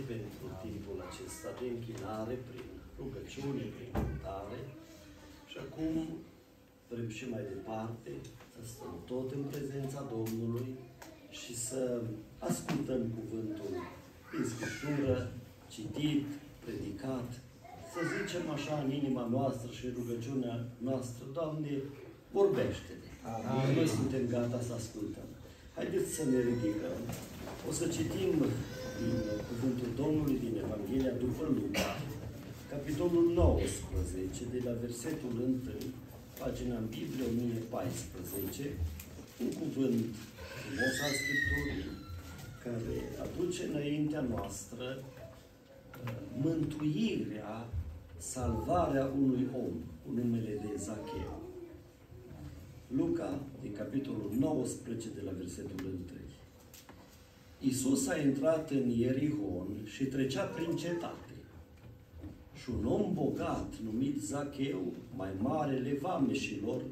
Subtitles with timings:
[0.00, 2.68] pentru timpul acesta de închinare prin
[3.00, 4.60] rugăciune, prin cântare.
[5.50, 5.94] Și acum
[6.90, 8.10] vrem și mai departe
[8.52, 10.68] să stăm tot în prezența Domnului
[11.38, 11.80] și să
[12.50, 13.70] ascultăm cuvântul
[14.32, 15.14] din Scriptură,
[15.74, 16.24] citit,
[16.64, 17.28] predicat,
[17.92, 20.56] să zicem așa în inima noastră și în rugăciunea
[20.88, 21.72] noastră, Doamne,
[22.38, 23.10] vorbește-ne.
[23.76, 25.28] Noi suntem gata să ascultăm.
[25.78, 26.98] Haideți să ne ridicăm.
[27.68, 28.32] O să citim
[29.02, 31.90] din Cuvântul Domnului din Evanghelia după Luca,
[32.72, 35.56] capitolul 19, de la versetul 1,
[36.40, 38.62] pagina în Biblie 1014,
[39.42, 40.04] un cuvânt
[40.60, 41.90] frumos al Scripturii,
[42.64, 46.12] care aduce înaintea noastră uh,
[46.44, 47.54] mântuirea,
[48.34, 51.40] salvarea unui om cu numele de Zacheu.
[52.98, 56.21] Luca, din capitolul 19, de la versetul 1.
[57.64, 61.32] Iisus a intrat în Ierihon și trecea prin cetate.
[62.62, 66.82] Și un om bogat, numit Zacheu, mai marele vameșilor,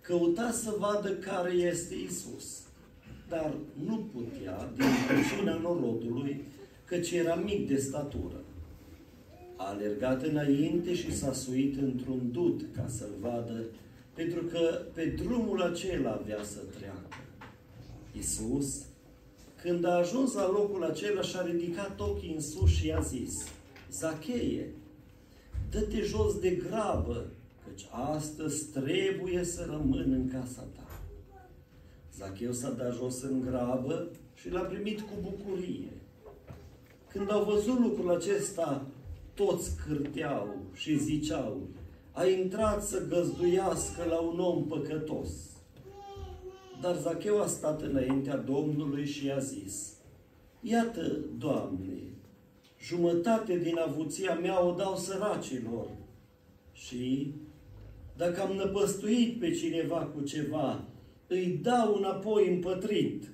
[0.00, 2.62] căuta să vadă care este Isus,
[3.28, 3.54] dar
[3.86, 6.42] nu putea din pricina norodului,
[6.84, 8.44] căci era mic de statură.
[9.56, 13.64] A alergat înainte și s-a suit într-un dud ca să-l vadă,
[14.14, 17.16] pentru că pe drumul acela avea să treacă.
[18.18, 18.84] Isus,
[19.62, 23.46] când a ajuns la locul acela, și-a ridicat ochii în sus și i-a zis,
[23.90, 24.74] Zacheie,
[25.70, 27.26] dă-te jos de grabă,
[27.64, 30.82] căci astăzi trebuie să rămân în casa ta.
[32.16, 35.92] Zacheu s-a dat jos în grabă și l-a primit cu bucurie.
[37.08, 38.86] Când au văzut lucrul acesta,
[39.34, 41.60] toți cârteau și ziceau,
[42.12, 45.28] a intrat să găzduiască la un om păcătos.
[46.82, 49.92] Dar Zacheu a stat înaintea Domnului și i-a zis,
[50.60, 52.02] Iată, Doamne,
[52.80, 55.88] jumătate din avuția mea o dau săracilor
[56.72, 57.34] și
[58.16, 60.84] dacă am năpăstuit pe cineva cu ceva,
[61.26, 63.28] îi dau înapoi împătrit.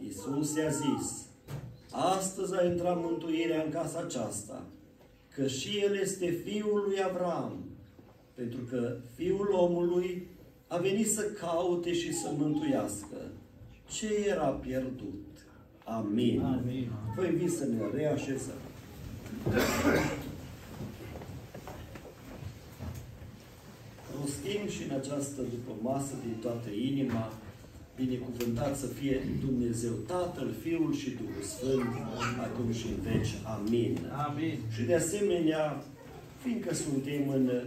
[0.00, 1.26] Iisus i-a zis,
[1.90, 4.64] astăzi a intrat mântuirea în casa aceasta,
[5.34, 7.64] că și el este fiul lui Avram,
[8.34, 10.26] pentru că fiul omului
[10.68, 13.16] a venit să caute și să mântuiască
[13.90, 15.26] ce era pierdut.
[15.84, 16.40] Amin.
[16.42, 16.90] Amin.
[17.16, 18.60] Vă invit să ne reașezăm.
[24.20, 27.32] Rostim și în această după masă din toată inima,
[27.96, 31.94] binecuvântat să fie Dumnezeu Tatăl, Fiul și Duhul Sfânt,
[32.40, 33.34] acum și în veci.
[33.44, 33.98] Amin.
[34.28, 34.58] Amin.
[34.74, 35.82] Și de asemenea,
[36.42, 37.62] fiindcă suntem în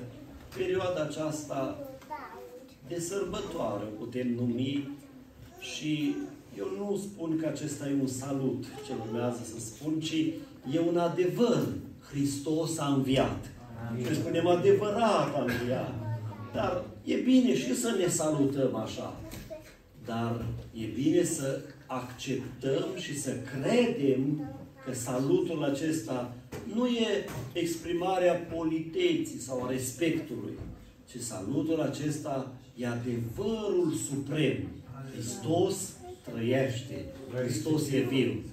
[0.58, 1.78] perioada aceasta
[2.94, 4.90] de sărbătoare, putem numi,
[5.60, 6.16] și
[6.58, 10.16] eu nu spun că acesta e un salut ce urmează să spun, ci
[10.74, 11.68] e un adevăr.
[12.10, 13.52] Hristos a înviat.
[14.08, 15.94] Și spunem adevărat a înviat.
[16.54, 19.20] Dar e bine și să ne salutăm așa.
[20.06, 24.52] Dar e bine să acceptăm și să credem
[24.86, 26.34] că salutul acesta
[26.74, 30.58] nu e exprimarea politeții sau a respectului,
[31.10, 34.58] ci salutul acesta e adevărul suprem.
[35.12, 35.76] Hristos
[36.32, 37.06] trăiește.
[37.34, 38.44] Hristos e viu.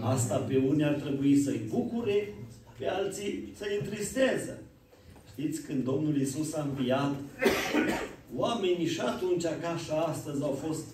[0.00, 2.34] Asta pe unii ar trebui să-i bucure,
[2.78, 4.62] pe alții să-i întristeze.
[5.32, 7.14] Știți, când Domnul Isus a înviat,
[8.36, 10.84] oamenii și atunci, ca și astăzi, au fost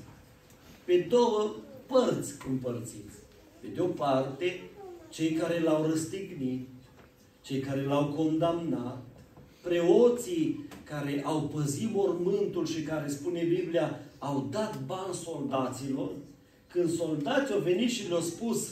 [0.85, 1.55] pe două
[1.87, 3.17] părți împărțiți.
[3.61, 4.61] Pe de o parte,
[5.09, 6.69] cei care l-au răstignit,
[7.43, 9.03] cei care l-au condamnat,
[9.63, 16.11] preoții care au păzit mormântul și care, spune Biblia, au dat bani soldaților,
[16.73, 18.69] când soldații au venit și le-au spus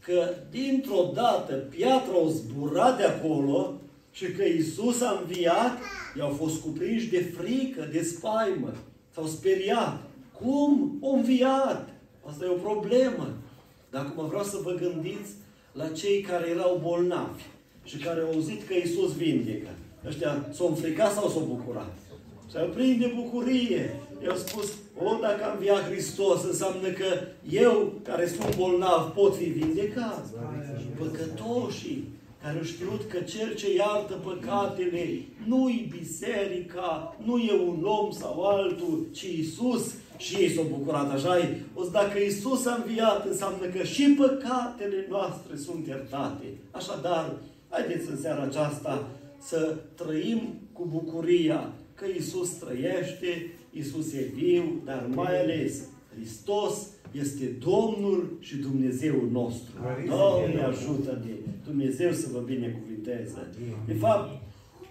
[0.00, 3.72] că dintr-o dată piatra au zburat de acolo
[4.12, 5.78] și că Isus a înviat,
[6.18, 8.72] i-au fost cuprinși de frică, de spaimă.
[9.14, 10.02] S-au speriat.
[10.40, 10.98] Cum?
[11.00, 11.88] O înviat!
[12.26, 13.34] Asta e o problemă.
[13.90, 15.30] Dar acum vreau să vă gândiți
[15.72, 17.42] la cei care erau bolnavi
[17.84, 19.68] și care au auzit că Isus vindecă.
[20.08, 21.92] Ăștia s-au înfricat sau s-au bucurat?
[22.52, 24.00] S-au prins de bucurie.
[24.24, 24.72] I-au spus,
[25.04, 27.06] o, dacă am via Hristos, înseamnă că
[27.50, 30.24] eu, care sunt bolnav, pot fi vindecat.
[30.98, 32.08] Păcătoșii
[32.42, 38.42] care au știut că cel ce iartă păcatele nu-i biserica, nu e un om sau
[38.42, 39.94] altul, ci Isus.
[40.16, 41.48] Și ei s-au bucurat, așa -i?
[41.74, 46.44] O dacă Isus a înviat, înseamnă că și păcatele noastre sunt iertate.
[46.70, 47.32] Așadar,
[47.68, 49.06] haideți în seara aceasta
[49.44, 50.40] să trăim
[50.72, 55.82] cu bucuria că Isus trăiește, Isus e viu, dar mai ales
[56.14, 59.72] Hristos este Domnul și Dumnezeul nostru.
[60.06, 61.32] Doamne ajută de
[61.64, 63.50] Dumnezeu să vă binecuvinteze.
[63.86, 64.42] De fapt,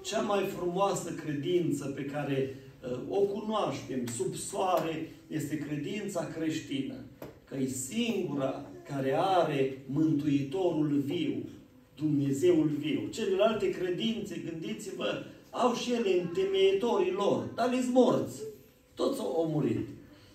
[0.02, 6.96] cea mai frumoasă credință pe care uh, o cunoaștem sub soare este credința creștină.
[7.50, 11.44] Că e singura care are Mântuitorul viu,
[11.96, 13.02] Dumnezeul viu.
[13.10, 18.42] Celelalte credințe, gândiți-vă, au și ele întemeietorii lor, dar le morți.
[18.96, 19.88] Toți au murit.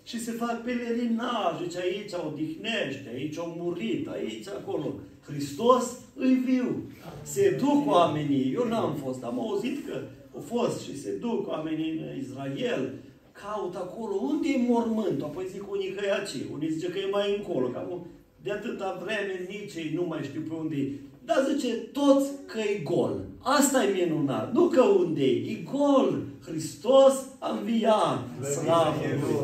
[0.03, 4.93] Și se fac pelerinaje, deci aici odihnește, aici au murit, aici, acolo.
[5.25, 6.83] Hristos îi viu.
[7.21, 8.53] Se duc oamenii.
[8.53, 10.01] Eu n-am fost, am auzit că
[10.35, 12.93] au fost și se duc oamenii în Israel,
[13.31, 14.15] caută acolo.
[14.15, 15.25] Unde e mormântul?
[15.25, 17.67] Apoi zic unii că e aici, unii zice că e mai încolo.
[17.67, 18.05] Cam
[18.43, 20.91] de atâta vreme nici ei nu mai știu pe unde e.
[21.25, 23.15] Dar zice toți că e gol.
[23.39, 24.53] Asta e minunat.
[24.53, 25.51] Nu că unde e.
[25.51, 26.21] E gol.
[26.45, 28.19] Hristos a înviat.
[28.41, 28.95] Slavă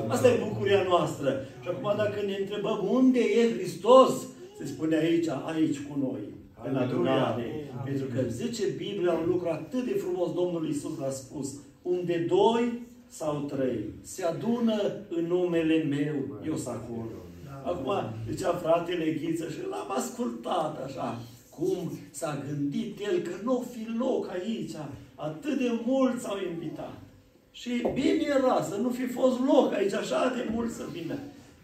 [0.07, 1.45] Asta e bucuria noastră.
[1.61, 4.11] Și acum dacă ne întrebăm unde e Hristos,
[4.57, 6.23] se spune aici, aici cu noi.
[6.69, 7.69] În adunare.
[7.85, 11.53] Pentru că zice Biblia un lucru atât de frumos Domnul Isus a spus.
[11.81, 17.15] Unde doi sau trei se adună în numele meu, eu sunt acolo.
[17.63, 17.93] Acum,
[18.31, 21.19] zicea fratele Ghiță și l-am ascultat așa,
[21.57, 24.71] cum s-a gândit el că nu fi loc aici,
[25.15, 27.01] atât de mulți s-au invitat.
[27.51, 31.17] Și bine era să nu fi fost loc aici, așa de mult să vină.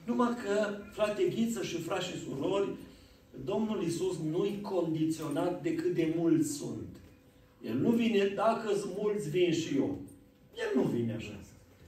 [0.05, 2.69] Numai că, frate Ghiță și frați și surori,
[3.45, 6.87] Domnul Isus nu-i condiționat de cât de mulți sunt.
[7.67, 9.97] El nu vine, dacă sunt mulți, vin și eu.
[10.57, 11.39] El nu vine așa.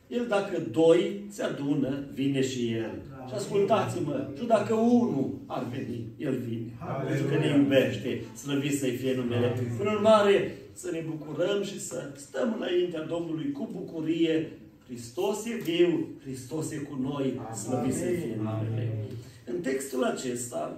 [0.07, 3.01] El dacă doi se adună, vine și El.
[3.27, 6.71] Și ascultați-mă, și dacă unul ar veni, El vine.
[7.07, 9.47] Pentru că ne iubește, slăvit să-i fie numele.
[9.77, 14.51] Prin urmare, să ne bucurăm și să stăm înaintea Domnului cu bucurie.
[14.85, 19.07] Hristos e viu, Hristos e cu noi, slăvit să-i fie numele.
[19.45, 20.77] În textul acesta,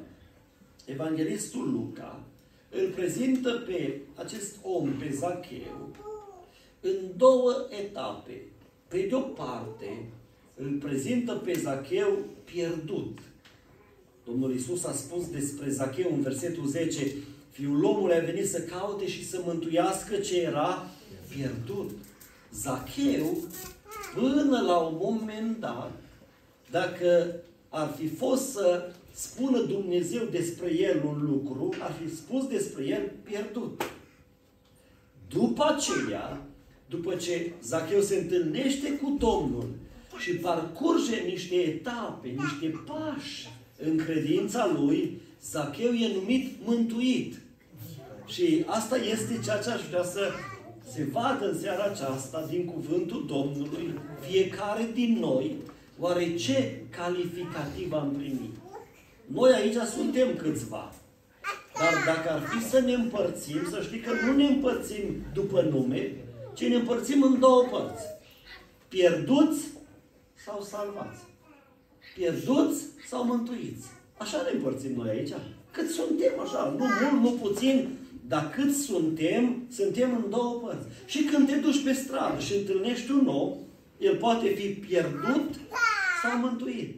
[0.85, 2.19] Evanghelistul Luca
[2.69, 5.89] îl prezintă pe acest om, pe Zacheu,
[6.81, 7.51] în două
[7.83, 8.41] etape.
[8.87, 10.05] Pe de o parte,
[10.55, 13.19] îl prezintă pe Zacheu pierdut.
[14.25, 17.13] Domnul Isus a spus despre Zacheu în versetul 10,
[17.49, 20.87] Fiul omului a venit să caute și să mântuiască ce era
[21.35, 21.91] pierdut.
[22.53, 23.37] Zacheu,
[24.13, 25.91] până la un moment dat,
[26.71, 27.35] dacă
[27.69, 33.11] ar fi fost să spună Dumnezeu despre el un lucru, ar fi spus despre el
[33.23, 33.81] pierdut.
[35.29, 36.41] După aceea,
[36.89, 39.67] după ce Zacheu se întâlnește cu Domnul
[40.17, 45.21] și parcurge niște etape, niște pași în credința lui,
[45.51, 47.35] Zacheu e numit mântuit.
[48.25, 50.31] Și asta este ceea ce aș vrea să
[50.93, 55.55] se vadă în seara aceasta din cuvântul Domnului, fiecare din noi,
[55.99, 58.55] oare ce calificativ am primit?
[59.25, 60.93] Noi aici suntem câțiva.
[61.73, 65.03] Dar dacă ar fi să ne împărțim, să știi că nu ne împărțim
[65.33, 66.11] după nume,
[66.53, 68.03] ci ne împărțim în două părți.
[68.87, 69.61] Pierduți
[70.45, 71.21] sau salvați.
[72.15, 73.87] Pierduți sau mântuiți.
[74.17, 75.33] Așa ne împărțim noi aici.
[75.71, 77.89] Cât suntem așa, nu mult, nu puțin,
[78.27, 80.87] dar cât suntem, suntem în două părți.
[81.05, 83.53] Și când te duci pe stradă și întâlnești un om,
[83.97, 85.49] el poate fi pierdut
[86.21, 86.95] sau mântuit.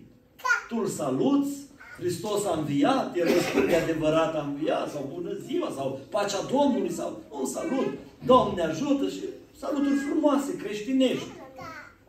[0.70, 1.52] Tu îl saluți,
[1.98, 7.24] Hristos a înviat, el răspunde adevărat a înviat, sau bună ziua, sau pacea Domnului, sau
[7.30, 7.88] un salut,
[8.26, 9.24] Doamne ajută și
[9.60, 11.28] saluturi frumoase, creștinești.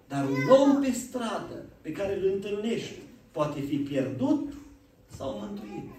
[0.08, 2.94] Dar un om pe stradă pe care îl întâlnești
[3.30, 4.52] poate fi pierdut
[5.16, 5.90] sau mântuit.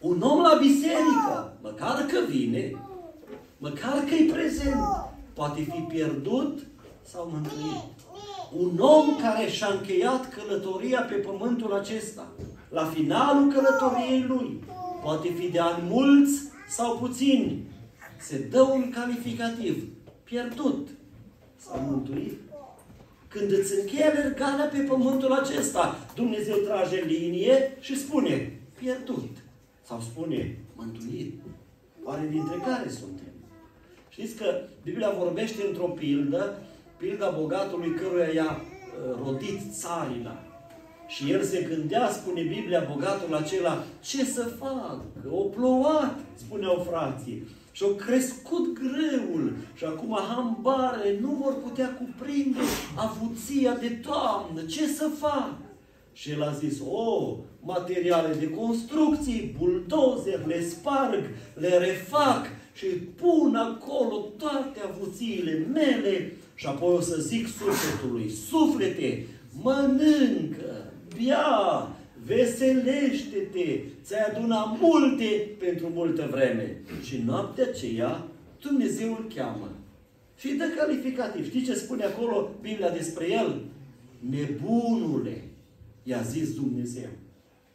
[0.00, 2.72] Un om la biserică, măcar că vine,
[3.58, 4.80] măcar că e prezent,
[5.32, 6.66] poate fi pierdut
[7.02, 7.84] sau mântuit.
[8.56, 12.26] Un om care și-a încheiat călătoria pe pământul acesta,
[12.68, 14.64] la finalul călătoriei lui,
[15.02, 17.64] poate fi de ani mulți sau puțini,
[18.18, 19.84] se dă un calificativ,
[20.24, 20.88] pierdut
[21.56, 22.45] sau mântuit.
[23.36, 29.36] Când îți încheie alergarea pe pământul acesta, Dumnezeu trage linie și spune, pierdut.
[29.82, 31.34] Sau spune, mântuit.
[32.04, 33.32] Oare dintre care suntem?
[34.08, 36.58] Știți că Biblia vorbește într-o pildă,
[36.96, 40.45] pilda bogatului căruia i-a uh, rodit țarina.
[41.06, 45.00] Și el se gândea, spune Biblia, bogatul acela, ce să fac?
[45.30, 47.48] O plouat, spuneau frații.
[47.72, 52.58] Și au crescut greul și acum hambare nu vor putea cuprinde
[52.94, 54.60] avuția de toamnă.
[54.68, 55.54] Ce să fac?
[56.12, 63.54] Și el a zis, o, materiale de construcții, buldozer, le sparg, le refac și pun
[63.54, 69.26] acolo toate avuțiile mele și apoi o să zic sufletului, suflete,
[69.62, 70.85] mănâncă,
[71.18, 71.96] bea,
[72.26, 76.82] veselește-te, ți-ai aduna multe pentru multă vreme.
[77.02, 78.26] Și noaptea aceea
[78.60, 79.70] Dumnezeu îl cheamă.
[80.38, 81.46] Și dă calificativ.
[81.46, 83.64] Știi ce spune acolo Biblia despre el?
[84.30, 85.44] Nebunule,
[86.02, 87.08] i-a zis Dumnezeu.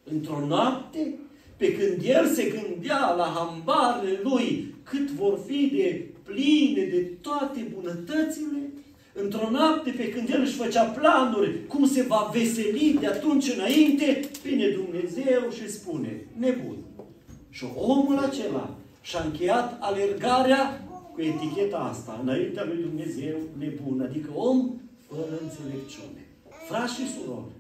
[0.04, 1.14] Într-o noapte,
[1.58, 7.72] pe când el se gândea la hambarele lui, cât vor fi de pline de toate
[7.74, 8.71] bunătățile,
[9.24, 14.30] într-o noapte pe când el își făcea planuri, cum se va veseli de atunci înainte,
[14.44, 16.78] vine Dumnezeu și spune, nebun.
[17.50, 24.72] Și omul acela și-a încheiat alergarea cu eticheta asta, înaintea lui Dumnezeu nebun, adică om
[25.08, 26.26] fără înțelepciune.
[26.68, 27.52] Frați și surori,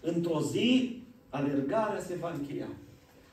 [0.00, 0.96] într-o zi
[1.30, 2.68] alergarea se va încheia.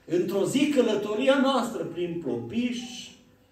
[0.05, 2.79] Într-o zi călătoria noastră prin Plopiș,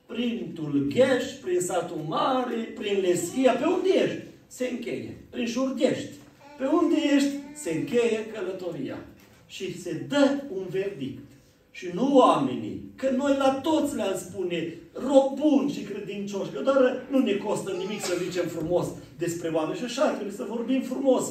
[0.05, 4.21] prin Tulgheș, prin satul mare, prin Leschia, pe unde ești?
[4.47, 5.17] Se încheie.
[5.29, 6.13] Prin Șurghești.
[6.57, 7.33] Pe unde ești?
[7.53, 8.97] Se încheie călătoria.
[9.45, 11.31] Și se dă un verdict.
[11.71, 17.05] Și nu oamenii, că noi la toți le-am spune rob bun și credincioși, că doar
[17.09, 21.25] nu ne costă nimic să zicem frumos despre oameni și așa trebuie să vorbim frumos.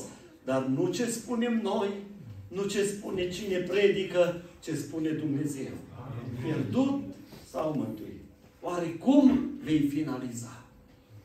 [0.45, 1.89] Dar nu ce spunem noi,
[2.49, 5.73] nu ce spune cine predică, ce spune Dumnezeu.
[6.45, 7.01] Pierdut
[7.51, 8.12] sau mântuit.
[8.65, 10.65] Oare cum vei finaliza?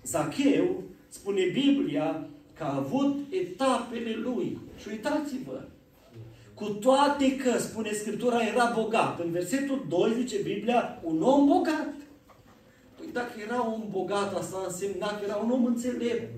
[0.03, 2.27] Zacheu, spune Biblia,
[2.58, 4.58] că a avut etapele lui.
[4.82, 5.62] Și uitați-vă,
[6.53, 9.20] cu toate că, spune Scriptura, era bogat.
[9.20, 11.94] În versetul 2 zice Biblia, un om bogat.
[12.98, 16.34] Păi dacă era un bogat, asta însemna că era un om înțelept,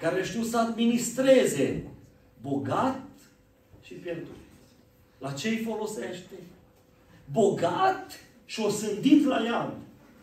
[0.00, 1.84] care știu să administreze.
[2.42, 3.02] Bogat
[3.82, 4.36] și pierdut.
[5.18, 6.34] La ce îi folosește?
[7.32, 9.72] Bogat și o sândit la iad.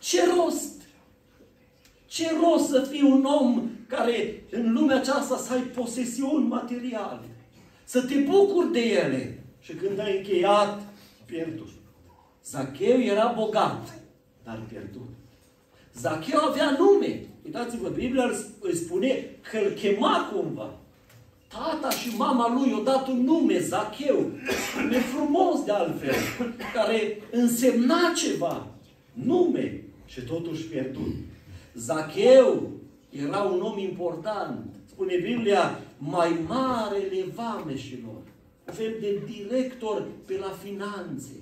[0.04, 0.82] Ce rost?
[2.06, 7.26] Ce rost să fii un om care în lumea aceasta să ai posesiuni materiale?
[7.84, 9.44] Să te bucuri de ele.
[9.60, 10.82] Și când ai încheiat,
[11.26, 11.68] pierdut.
[12.46, 13.94] Zacheu era bogat,
[14.44, 15.10] dar pierdut.
[15.94, 17.26] Zacheu avea nume.
[17.46, 18.30] Uitați-vă, Biblia
[18.60, 20.74] îi spune că îl chema cumva.
[21.48, 24.32] Tata și mama lui i-au dat un nume, Zacheu,
[24.82, 26.16] nume frumos de altfel,
[26.74, 28.68] care însemna ceva.
[29.14, 29.84] Nume
[30.14, 31.16] și totuși pierdut.
[31.74, 32.72] Zacheu
[33.10, 34.76] era un om important.
[34.86, 38.22] Spune Biblia, mai marele vameșilor.
[38.68, 41.36] Un fel de director pe la finanțe.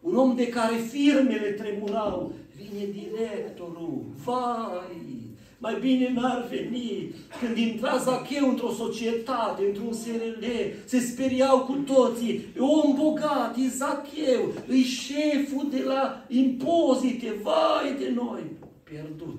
[0.00, 2.32] Un om de care firmele tremurau.
[2.56, 4.04] Vine directorul.
[4.24, 5.27] Vai!
[5.60, 7.14] Mai bine n-ar veni.
[7.40, 10.44] Când intra Zacheu într-o societate, într-un SRL,
[10.84, 12.44] se speriau cu toții.
[12.56, 18.42] E om bogat, e Zacheu, e șeful de la impozite, vai de noi.
[18.82, 19.38] Pierdut.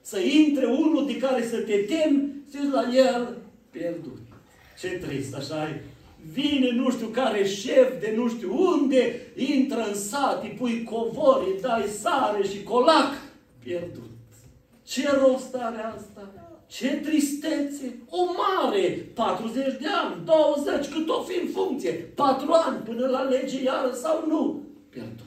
[0.00, 3.36] Să intre unul de care să te temi, să la el,
[3.70, 4.18] pierdut.
[4.80, 5.82] Ce trist, așa e.
[6.32, 11.44] Vine nu știu care șef de nu știu unde, intră în sat, îi pui covor,
[11.46, 13.12] îi dai sare și colac,
[13.64, 14.03] pierdut.
[14.84, 16.32] Ce rost are asta?
[16.66, 17.94] Ce tristețe!
[18.08, 19.08] O mare!
[19.14, 21.92] 40 de ani, 20, cât o fi în funcție.
[21.92, 24.62] 4 ani până la lege iară sau nu.
[24.88, 25.26] Pierdut.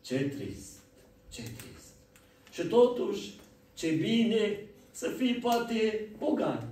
[0.00, 0.78] Ce trist!
[1.32, 1.94] Ce trist!
[2.50, 3.34] Și totuși,
[3.74, 4.58] ce bine
[4.90, 6.68] să fii poate bogat,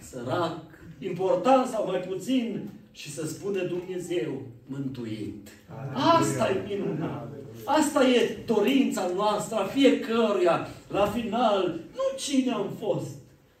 [0.00, 0.60] sărac,
[0.98, 5.48] important sau mai puțin, și să spună Dumnezeu, mântuit.
[5.92, 7.37] Asta e minunat.
[7.64, 10.68] Asta e dorința noastră a fiecăruia.
[10.88, 13.16] La final, nu cine am fost,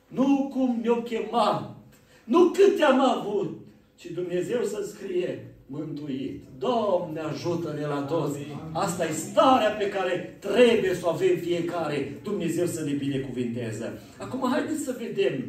[0.08, 1.76] nu cum ne-au chemat,
[2.24, 3.58] nu câte am avut,
[3.96, 6.42] ci Dumnezeu să scrie mântuit.
[6.58, 8.38] Doamne, ajută-ne la toți!
[8.72, 12.20] Asta e starea pe care trebuie să o avem fiecare.
[12.22, 14.00] Dumnezeu să ne binecuvinteze.
[14.18, 15.44] Acum, haideți să vedem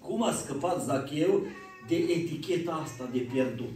[0.00, 1.42] cum a scăpat Zacheu
[1.88, 3.72] de eticheta asta de pierdut.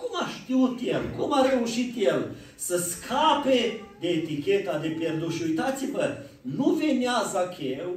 [0.00, 1.02] Cum a știut el?
[1.18, 5.32] Cum a reușit el să scape de eticheta de pierdut?
[5.32, 7.94] Și uitați-vă, nu venea Zacheu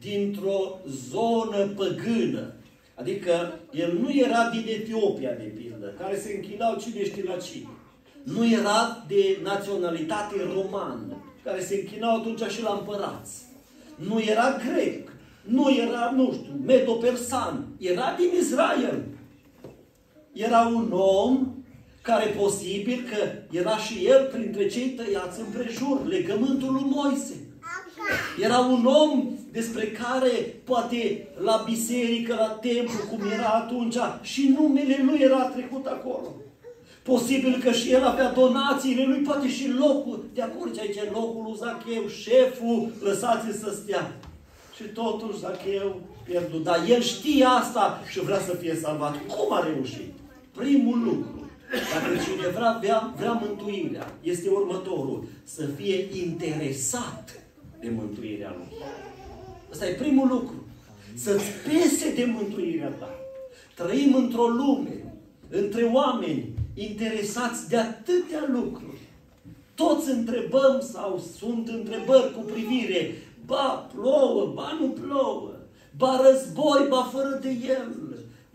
[0.00, 0.78] dintr-o
[1.10, 2.52] zonă păgână.
[2.94, 7.68] Adică el nu era din Etiopia, de pildă, care se închinau cine știe la cine.
[8.22, 13.42] Nu era de naționalitate romană, care se închinau atunci și la împărați.
[13.96, 15.08] Nu era grec,
[15.42, 19.02] nu era, nu știu, medo-persan, era din Israel.
[20.36, 21.54] Era un om
[22.02, 23.16] care posibil că
[23.50, 27.34] era și el printre cei tăiați împrejur, legământul lui Moise.
[28.42, 35.02] Era un om despre care poate la biserică, la templu, cum era atunci, și numele
[35.04, 36.34] lui era trecut acolo.
[37.02, 41.42] Posibil că și el avea donațiile lui, poate și locul, de acolo ce aici locul
[41.42, 44.12] lui Zacheu, șeful, lăsați să stea.
[44.76, 46.62] Și totuși Zacheu pierdut.
[46.62, 49.14] Dar el știe asta și vrea să fie salvat.
[49.26, 50.12] Cum a reușit?
[50.56, 51.50] Primul lucru.
[51.70, 55.24] Dacă cineva vrea, vrea mântuirea, este următorul.
[55.44, 57.40] Să fie interesat
[57.80, 58.78] de mântuirea lui.
[59.70, 60.64] Ăsta e primul lucru.
[61.14, 63.10] Să-ți pese de mântuirea ta.
[63.74, 65.14] Trăim într-o lume,
[65.48, 69.00] între oameni interesați de atâtea lucruri.
[69.74, 73.14] Toți întrebăm sau sunt întrebări cu privire,
[73.46, 75.50] ba plouă, ba nu plouă,
[75.96, 78.05] ba război, ba fără de el.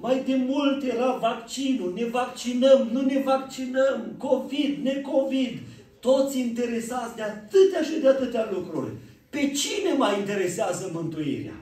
[0.01, 5.59] Mai de mult era vaccinul, ne vaccinăm, nu ne vaccinăm, COVID, ne-COVID.
[5.99, 8.91] Toți interesați de atâtea și de atâtea lucruri.
[9.29, 11.53] Pe cine mai interesează mântuirea?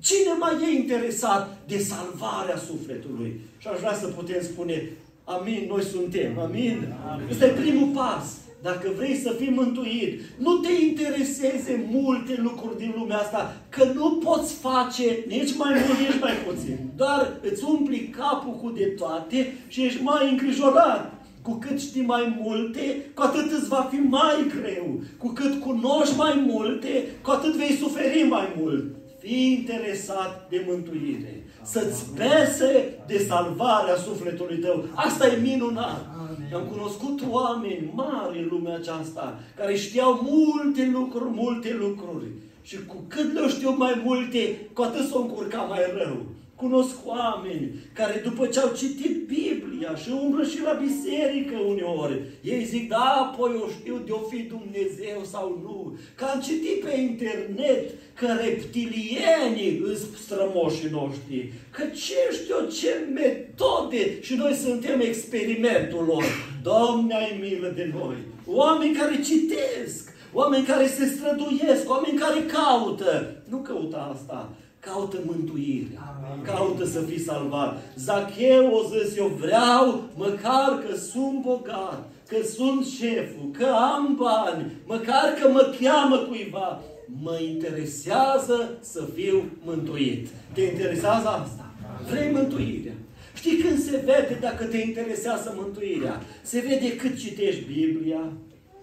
[0.00, 3.40] Cine mai e interesat de salvarea sufletului?
[3.58, 4.90] Și aș vrea să putem spune,
[5.24, 6.94] amin, noi suntem, amin?
[7.12, 7.28] amin.
[7.30, 8.36] Ăsta e primul pas.
[8.62, 14.20] Dacă vrei să fii mântuit, nu te intereseze multe lucruri din lumea asta, că nu
[14.24, 16.78] poți face nici mai mult, nici mai puțin.
[16.96, 21.12] Doar îți umpli capul cu de toate și ești mai îngrijorat.
[21.42, 25.00] Cu cât știi mai multe, cu atât îți va fi mai greu.
[25.18, 28.84] Cu cât cunoști mai multe, cu atât vei suferi mai mult.
[29.18, 31.37] Fii interesat de mântuire.
[31.70, 34.84] Să-ți pese de salvarea sufletului tău.
[34.94, 36.06] Asta e minunat.
[36.54, 42.26] Am cunoscut oameni mari în lumea aceasta, care știau multe lucruri, multe lucruri.
[42.62, 46.16] Și cu cât le știu mai multe, cu atât s-o încurca mai rău.
[46.58, 52.64] Cunosc oameni care după ce au citit Biblia și umblă și la biserică uneori, ei
[52.64, 55.98] zic, da, apoi eu știu de-o fi Dumnezeu sau nu.
[56.14, 64.20] Că am citit pe internet că reptilienii îs strămoșii noștri, că ce știu ce metode
[64.20, 66.24] și noi suntem experimentul lor.
[66.62, 68.16] Doamne, ai milă de noi!
[68.46, 73.42] Oameni care citesc, oameni care se străduiesc, oameni care caută.
[73.48, 76.44] Nu căută asta, caută mântuirea, Amin.
[76.44, 77.82] caută să fii salvat.
[77.96, 84.72] Zacheu o zis, eu vreau, măcar că sunt bogat, că sunt șeful, că am bani,
[84.86, 86.82] măcar că mă cheamă cuiva,
[87.22, 90.28] mă interesează să fiu mântuit.
[90.52, 91.70] Te interesează asta?
[92.10, 92.92] Vrei mântuirea.
[93.34, 96.22] Știi când se vede dacă te interesează mântuirea?
[96.42, 98.32] Se vede cât citești Biblia,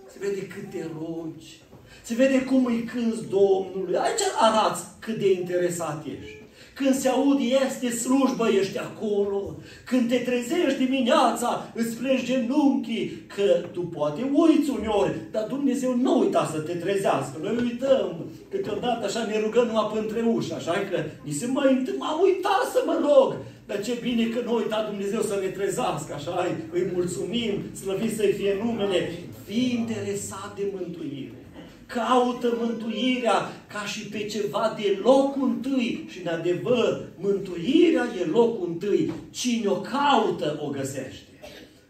[0.08, 1.62] se vede cât te rogi,
[2.04, 3.96] se vede cum îi cânți Domnului.
[3.98, 6.44] Aici arăți cât de interesat ești.
[6.80, 9.56] Când se aud este slujbă, ești acolo.
[9.86, 16.20] Când te trezești dimineața, îți pleci genunchii, că tu poate uiți uneori, dar Dumnezeu nu
[16.20, 17.36] uita să te trezească.
[17.42, 21.84] Noi uităm, câteodată așa ne rugăm numai pe între uși, așa că ni se mai
[21.98, 23.36] m-am uitat să mă rog.
[23.66, 28.38] Dar ce bine că nu uita Dumnezeu să ne trezească, așa îi mulțumim, slăvit să-i
[28.40, 29.10] fie numele.
[29.46, 31.45] Fii interesat de mântuire
[31.86, 36.06] caută mântuirea ca și pe ceva de locul întâi.
[36.10, 39.12] Și în adevăr, mântuirea e locul întâi.
[39.30, 41.24] Cine o caută, o găsește.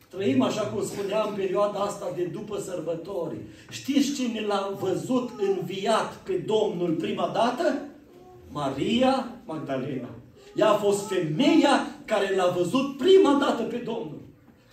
[0.09, 3.35] Trăim, așa cum spuneam, perioada asta de după sărbători.
[3.69, 7.81] Știți cine l-a văzut înviat pe Domnul prima dată?
[8.51, 10.09] Maria Magdalena.
[10.55, 14.21] Ea a fost femeia care l-a văzut prima dată pe Domnul.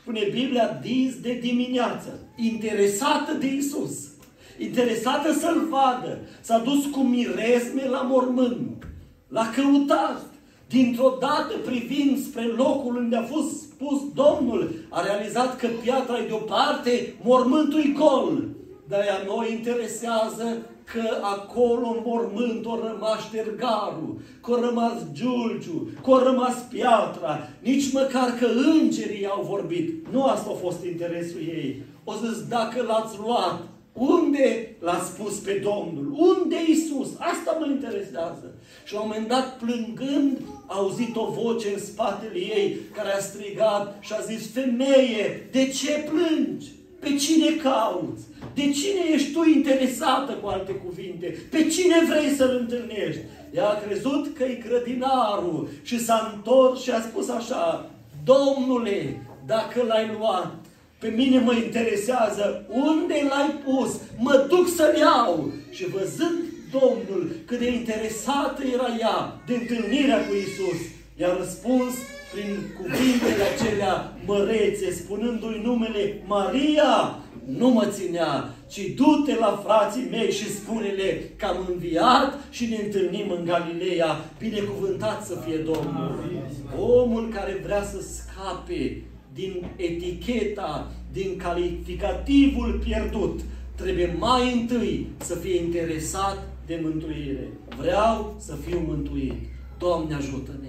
[0.01, 4.12] Spune Biblia, dis de dimineață, interesată de Isus
[4.59, 6.19] interesată să-l vadă.
[6.41, 8.87] S-a dus cu miresme la mormânt.
[9.29, 10.23] L-a căutat.
[10.69, 16.27] Dintr-o dată, privind spre locul unde a fost pus Domnul, a realizat că piatra e
[16.27, 18.45] deoparte, mormântul e gol.
[18.89, 20.57] Dar ea nu interesează
[20.93, 27.49] că acolo în mormânt o rămas ștergarul, că o rămas giulgiu, că o rămas piatra,
[27.61, 30.07] nici măcar că îngerii au vorbit.
[30.13, 31.83] Nu asta a fost interesul ei.
[32.05, 33.63] O zis, dacă l-ați luat,
[33.93, 36.15] unde l-a spus pe Domnul?
[36.17, 37.09] Unde Isus?
[37.19, 38.55] Asta mă interesează.
[38.85, 43.19] Și la un moment dat, plângând, a auzit o voce în spatele ei care a
[43.19, 46.67] strigat și a zis, Femeie, de ce plângi?
[47.01, 48.23] Pe cine cauți?
[48.55, 51.37] De cine ești tu interesată, cu alte cuvinte?
[51.51, 53.21] Pe cine vrei să-l întâlnești?
[53.55, 57.91] Ea a crezut că e grădinarul și s-a întors și a spus așa,
[58.25, 60.62] Domnule, dacă l-ai luat,
[61.03, 65.53] pe mine mă interesează unde l-ai pus, mă duc să-l iau.
[65.71, 66.39] Și văzând
[66.71, 70.81] Domnul cât de interesată era ea de întâlnirea cu Isus,
[71.17, 71.95] i-a răspuns
[72.33, 77.19] prin cuvintele acelea mărețe, spunându-i numele Maria,
[77.59, 82.77] nu mă ținea, ci du-te la frații mei și spune-le că am înviat și ne
[82.85, 84.21] întâlnim în Galileea.
[84.39, 86.43] Binecuvântat să fie Domnul.
[86.79, 89.03] Omul care vrea să scape
[89.35, 93.41] din eticheta, din calificativul pierdut,
[93.77, 97.49] trebuie mai întâi să fie interesat de mântuire.
[97.79, 99.33] Vreau să fiu mântuit.
[99.79, 100.69] Doamne ajută-ne!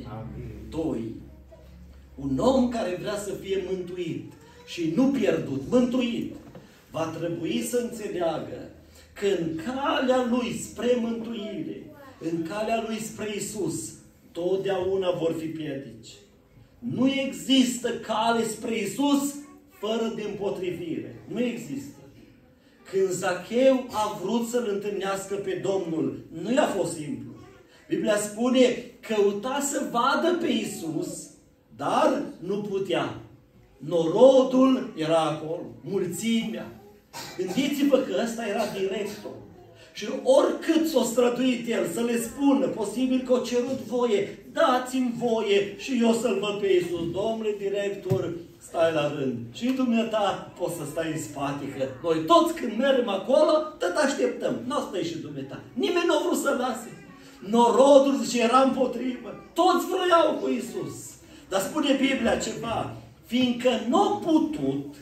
[0.70, 1.16] Doi.
[2.16, 4.34] Un om care vrea să fie mântuit
[4.66, 6.36] și nu pierdut, mântuit,
[6.92, 8.70] va trebui să înțeleagă
[9.14, 11.82] că în calea lui spre mântuire,
[12.20, 13.94] în calea lui spre Isus,
[14.32, 16.10] totdeauna vor fi piedici.
[16.92, 19.36] Nu există cale spre Isus
[19.70, 21.24] fără de împotrivire.
[21.28, 21.98] Nu există.
[22.92, 27.32] Când Zacheu a vrut să-L întâlnească pe Domnul, nu i-a fost simplu.
[27.88, 31.30] Biblia spune, căuta să vadă pe Isus,
[31.76, 33.22] dar nu putea.
[33.78, 36.82] Norodul era acolo, mulțimea.
[37.38, 39.32] Gândiți-vă că ăsta era director.
[39.94, 45.76] Și oricât s-o străduit el să le spună, posibil că o cerut voie, dați-mi voie
[45.78, 47.12] și eu să-L văd pe Iisus.
[47.12, 48.30] Domnule director,
[48.68, 49.38] stai la rând.
[49.54, 54.56] Și dumneata poți să stai în spate, că noi toți când mergem acolo, tot așteptăm.
[54.68, 55.60] Nu o stai și dumneata.
[55.74, 56.92] Nimeni nu a vrut să lase.
[57.50, 59.44] Norodul, zice, era împotrivă.
[59.54, 60.96] Toți vroiau cu Isus.
[61.50, 62.94] Dar spune Biblia ceva.
[63.26, 64.96] Fiindcă nu a putut,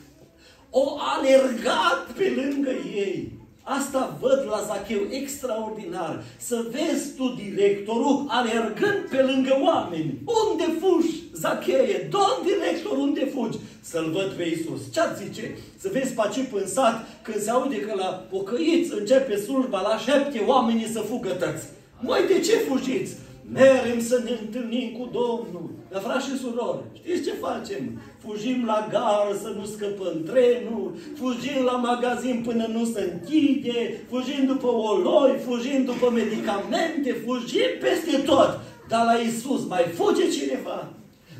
[0.70, 3.40] o alergat pe lângă ei.
[3.62, 6.24] Asta văd la Zacheu extraordinar.
[6.36, 10.18] Să vezi tu directorul alergând pe lângă oameni.
[10.24, 12.08] Unde fugi, Zacheie?
[12.10, 13.58] Domn director, unde fugi?
[13.80, 14.80] Să-L văd pe Iisus.
[14.92, 15.56] Ce-ar zice?
[15.78, 20.42] Să vezi pe ce sat când se aude că la pocăiți începe slujba la șepte
[20.46, 21.66] oamenii să fugă tăți.
[22.00, 23.16] Măi, de ce fugiți?
[23.52, 25.70] Merem să ne întâlnim cu Domnul.
[25.90, 28.00] Dar frați și surori, știți ce facem?
[28.24, 34.46] Fugim la gară să nu scăpăm trenul, fugim la magazin până nu se închide, fugim
[34.46, 38.60] după oloi, fugim după medicamente, fugim peste tot.
[38.88, 40.88] Dar la Isus mai fuge cineva.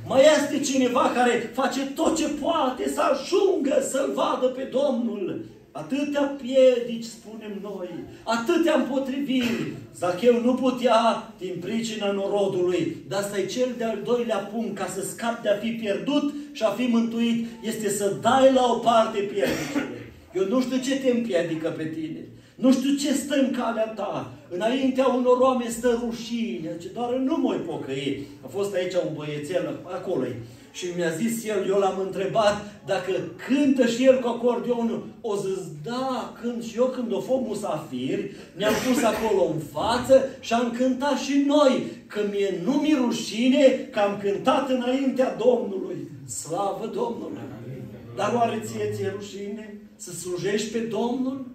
[0.07, 5.45] Mai este cineva care face tot ce poate să ajungă să-L vadă pe Domnul.
[5.73, 7.89] Atâtea piedici, spunem noi,
[8.25, 9.73] atâtea împotriviri.
[9.97, 15.03] Zacheu nu putea din pricina norodului, dar asta e cel de-al doilea punct, ca să
[15.03, 19.19] scapi de a fi pierdut și a fi mântuit, este să dai la o parte
[19.19, 20.13] piedicile.
[20.35, 22.27] Eu nu știu ce te împiedică pe tine.
[22.55, 24.33] Nu știu ce stă în calea ta.
[24.49, 28.27] Înaintea unor oameni stă rușine, ce doar nu mai pocăi.
[28.45, 30.35] A fost aici un băiețel, acolo -i.
[30.73, 33.13] Și mi-a zis el, eu l-am întrebat dacă
[33.47, 35.07] cântă și el cu acordeonul.
[35.21, 38.19] O zis, da, cânt și eu când o fost musafir,
[38.57, 43.89] ne-am pus acolo în față și am cântat și noi, că mie nu mi rușine
[43.93, 46.11] că am cântat înaintea Domnului.
[46.27, 47.41] Slavă Domnului!
[48.17, 51.47] Dar oare ție ție rușine să slujești pe Domnul?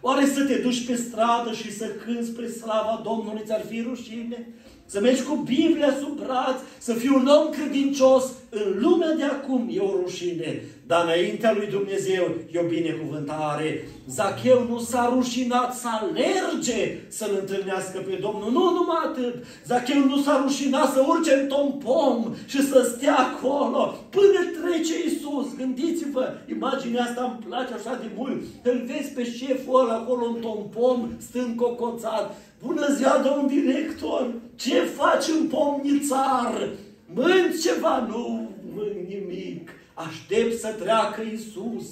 [0.00, 4.48] Oare să te duci pe stradă și să cânți spre slava Domnului ți-ar fi rușine?
[4.86, 9.68] Să mergi cu Biblia sub braț, să fii un om credincios în lumea de acum
[9.72, 10.62] e o rușine.
[10.86, 13.88] Dar înaintea lui Dumnezeu e o binecuvântare.
[14.08, 18.50] Zacheu nu s-a rușinat să alerge să-L întâlnească pe Domnul.
[18.52, 19.34] Nu numai atât.
[19.66, 25.56] Zacheu nu s-a rușinat să urce în tompom și să stea acolo până trece Isus.
[25.56, 28.42] Gândiți-vă, imaginea asta îmi place așa de mult.
[28.62, 32.36] Îl vezi pe șeful ăla acolo în tompom, stând cocoțat.
[32.66, 34.32] Bună ziua, domn director!
[34.56, 36.68] Ce faci în pomnițar?
[37.14, 38.06] Mânci ceva?
[38.08, 39.70] Nu mânc nimic.
[39.94, 41.84] Aștept să treacă Isus.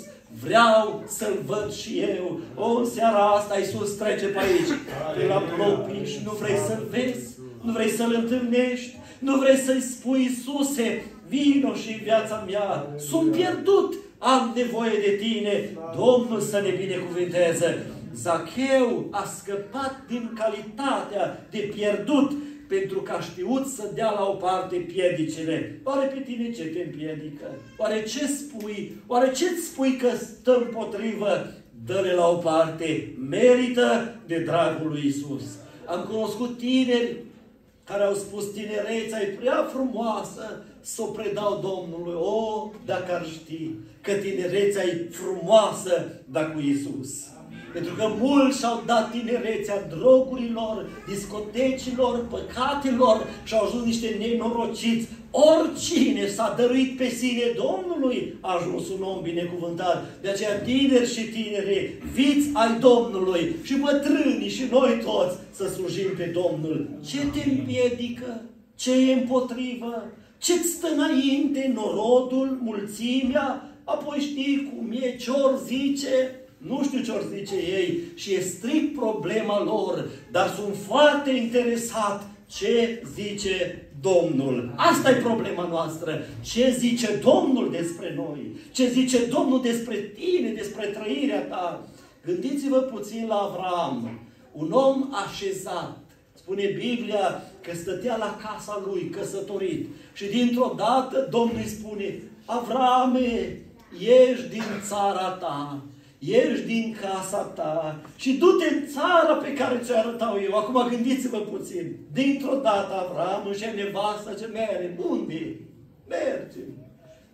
[0.45, 2.41] Vreau să-L văd și eu.
[2.55, 4.79] O, în seara asta Isus trece pe aici.
[5.19, 7.29] Te la apropii și nu vrei să-L vezi?
[7.63, 8.97] Nu vrei să-L întâlnești?
[9.19, 12.87] Nu vrei să-i spui, Iisuse, vino și viața mea.
[12.99, 13.95] Sunt pierdut.
[14.19, 15.77] Am nevoie de tine.
[15.97, 17.87] Domnul să ne binecuvânteze.
[18.15, 22.33] Zacheu a scăpat din calitatea de pierdut
[22.69, 25.81] pentru că a știut să dea la o parte piedicile.
[25.85, 27.47] Oare pe tine ce te împiedică?
[27.77, 29.03] Oare ce spui?
[29.07, 31.53] Oare ce îți spui că stă împotrivă?
[31.87, 33.15] Dă-le la o parte.
[33.29, 35.45] Merită de dragul lui Isus.
[35.87, 37.17] Am cunoscut tineri
[37.85, 42.15] care au spus, tinereța e prea frumoasă să o predau Domnului.
[42.15, 47.34] O, dacă ar ști că tinereța e frumoasă, dar cu Isus.
[47.75, 55.09] Pentru că mulți și-au dat tinerețea drogurilor, discotecilor, păcatelor și au ajuns niște nenorociți.
[55.31, 60.21] Oricine s-a dăruit pe sine Domnului a ajuns un om binecuvântat.
[60.23, 66.11] De aceea tineri și tinere, fiți ai Domnului și bătrânii și noi toți să slujim
[66.17, 66.89] pe Domnul.
[67.07, 68.43] Ce te împiedică?
[68.77, 70.13] Ce e împotrivă?
[70.39, 73.73] Ce-ți stă înainte norodul, mulțimea?
[73.85, 76.44] Apoi știi cum e, ce ori zice?
[76.67, 82.29] Nu știu ce or zice ei și e strict problema lor, dar sunt foarte interesat
[82.47, 84.73] ce zice Domnul.
[84.77, 86.25] Asta e problema noastră.
[86.41, 88.57] Ce zice Domnul despre noi?
[88.73, 91.89] Ce zice Domnul despre tine, despre trăirea ta?
[92.25, 94.19] Gândiți-vă puțin la Avram,
[94.53, 95.99] un om așezat.
[96.35, 99.87] Spune Biblia că stătea la casa lui, căsătorit.
[100.13, 103.59] Și dintr-o dată Domnul îi spune, Avrame,
[103.99, 105.83] ieși din țara ta,
[106.27, 110.57] ieși din casa ta și du-te în țara pe care ți-o arătau eu.
[110.57, 111.97] Acum gândiți-vă puțin.
[112.13, 114.99] Dintr-o dată Avram își nevasta ce mere.
[115.09, 115.57] Unde?
[116.09, 116.71] Mergem.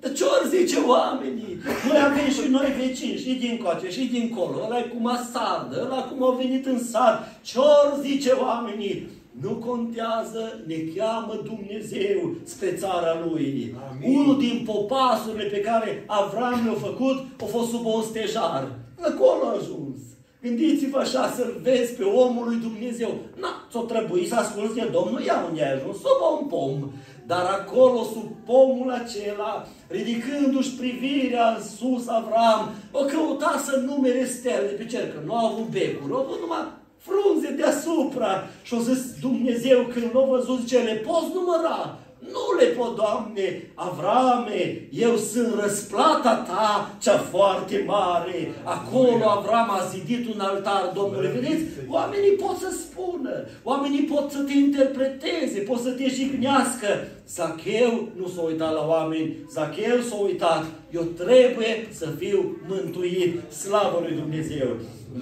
[0.01, 1.59] Dar ce ori zice oamenii?
[1.89, 4.65] Noi avem și noi vecini, și din coace, și dincolo.
[4.65, 7.41] Ăla e cum a sardă, ăla cum au venit în sat.
[7.43, 9.09] Ce ori zice oamenii?
[9.41, 13.75] Nu contează, ne cheamă Dumnezeu spre țara Lui.
[13.91, 14.19] Amin.
[14.19, 18.73] Unul din popasurile pe care Avram le-a făcut a fost sub un stejar.
[19.01, 19.99] Acolo a ajuns.
[20.43, 23.11] Gândiți-vă așa să-L vezi pe omul lui Dumnezeu.
[23.41, 26.91] Na, ți-o trebuie să asculți de Domnul, ia unde ai ajuns, sub un pom.
[27.27, 34.69] Dar acolo, sub pomul acela, ridicându-și privirea în sus, Avram, o căuta să numere stele
[34.79, 38.49] pe cer, că nu a avut becuri, au avut numai frunze deasupra.
[38.63, 41.99] Și au zis Dumnezeu când l-a văzut, ce le poți număra?
[42.21, 48.55] Nu le pot, Doamne, Avrame, eu sunt răsplata ta cea foarte mare.
[48.65, 51.31] Acolo Avram a zidit un altar Domnului.
[51.31, 51.65] Vedeți?
[51.89, 56.89] Oamenii pot să spună, oamenii pot să te interpreteze, pot să te jignească.
[57.29, 60.65] Zacheu nu s-a uitat la oameni, Zacheu s-a uitat.
[60.91, 63.53] Eu trebuie să fiu mântuit.
[63.53, 64.69] Slavă lui Dumnezeu!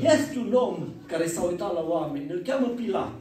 [0.02, 3.12] Este un om care s-a uitat la oameni, îl cheamă Pilat.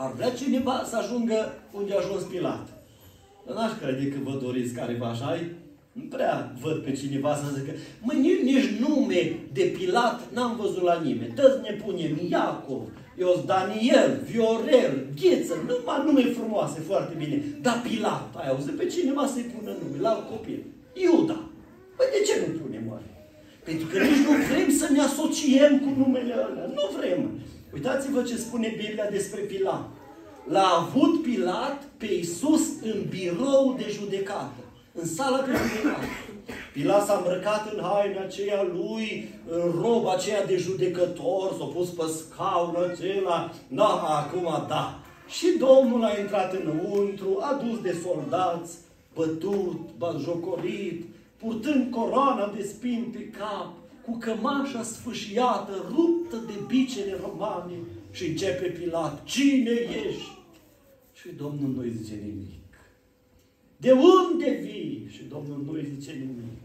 [0.00, 1.38] Ar vrea cineva să ajungă
[1.72, 2.66] unde a ajuns Pilat.
[3.54, 5.30] N-aș crede că vă doriți careva așa
[5.98, 10.82] nu prea văd pe cineva să zică, mă, nici, nici nume de Pilat n-am văzut
[10.82, 11.34] la nimeni.
[11.34, 12.82] Toți ne punem Iacov,
[13.18, 17.36] eu Daniel, Viorel, Gheță, numai nume frumoase, foarte bine.
[17.62, 20.60] Dar Pilat, ai auzit pe cineva să-i pună nume la copil?
[21.04, 21.38] Iuda.
[21.96, 23.08] Păi de ce nu punem oare?
[23.64, 26.64] Pentru că nici nu vrem să ne asociem cu numele ăla.
[26.76, 27.20] Nu vrem.
[27.74, 29.88] Uitați-vă ce spune Biblia despre Pilat.
[30.48, 34.62] L-a avut Pilat pe Iisus în birou de judecată,
[34.94, 36.06] în sala de judecată.
[36.72, 42.02] Pilat s-a îmbrăcat în haina aceea lui, în roba aceea de judecător, s-a pus pe
[42.16, 45.00] scaunul acela, da, acum da.
[45.28, 48.76] Și Domnul a intrat înăuntru, adus de soldați,
[49.14, 49.80] bătut,
[50.20, 51.04] jocorit,
[51.36, 53.72] purtând coroana de spin pe cap,
[54.08, 57.74] cu cămașa sfâșiată, ruptă de bicele romane,
[58.10, 59.70] și începe Pilat, cine
[60.06, 60.38] ești?
[61.12, 62.64] Și Domnul nu-i zice nimic.
[63.76, 65.08] De unde vii?
[65.10, 66.62] Și Domnul nu-i zice nimic.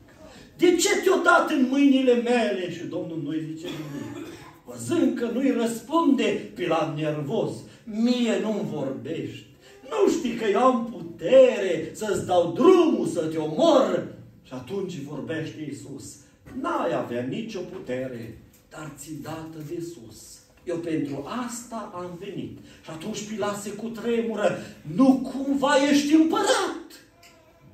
[0.57, 2.71] De ce te-o dat în mâinile mele?
[2.71, 4.27] Și Domnul nu-i zice nimic.
[4.65, 7.51] Văzând că nu-i răspunde, Pilat nervos,
[7.83, 9.45] mie nu-mi vorbești.
[9.89, 14.07] Nu știi că eu am putere să-ți dau drumul, să te omor?
[14.43, 16.22] Și atunci vorbește Iisus.
[16.61, 18.37] N-ai avea nicio putere,
[18.69, 20.37] dar ți dată de sus.
[20.63, 22.57] Eu pentru asta am venit.
[22.83, 24.57] Și atunci Pilat se cutremură.
[24.95, 26.87] Nu cumva ești împărat?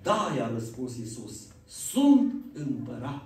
[0.03, 1.33] Da, i-a răspuns Iisus.
[1.67, 3.25] Sunt împărat.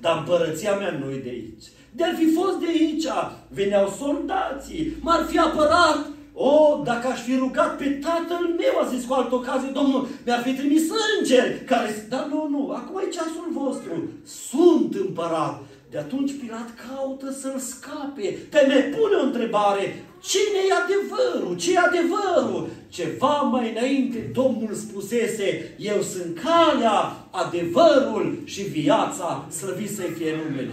[0.00, 1.64] Dar împărăția mea nu e de aici.
[1.92, 3.06] De-ar fi fost de aici,
[3.48, 6.10] veneau soldații, m-ar fi apărat.
[6.34, 10.42] O, dacă aș fi rugat pe tatăl meu, a zis cu altă ocazie, Domnul, mi-ar
[10.42, 10.82] fi trimis
[11.18, 12.06] îngeri care...
[12.08, 13.92] Dar nu, nu, acum e ceasul vostru.
[14.24, 15.62] Sunt împărat.
[15.90, 18.38] De atunci Pilat caută să-l scape.
[18.50, 20.04] Te ne pune o întrebare.
[20.22, 21.56] Cine e adevărul?
[21.56, 22.68] ce e adevărul?
[22.88, 30.72] Ceva mai înainte Domnul spusese, eu sunt calea, adevărul și viața, slăvit să-i fie numele.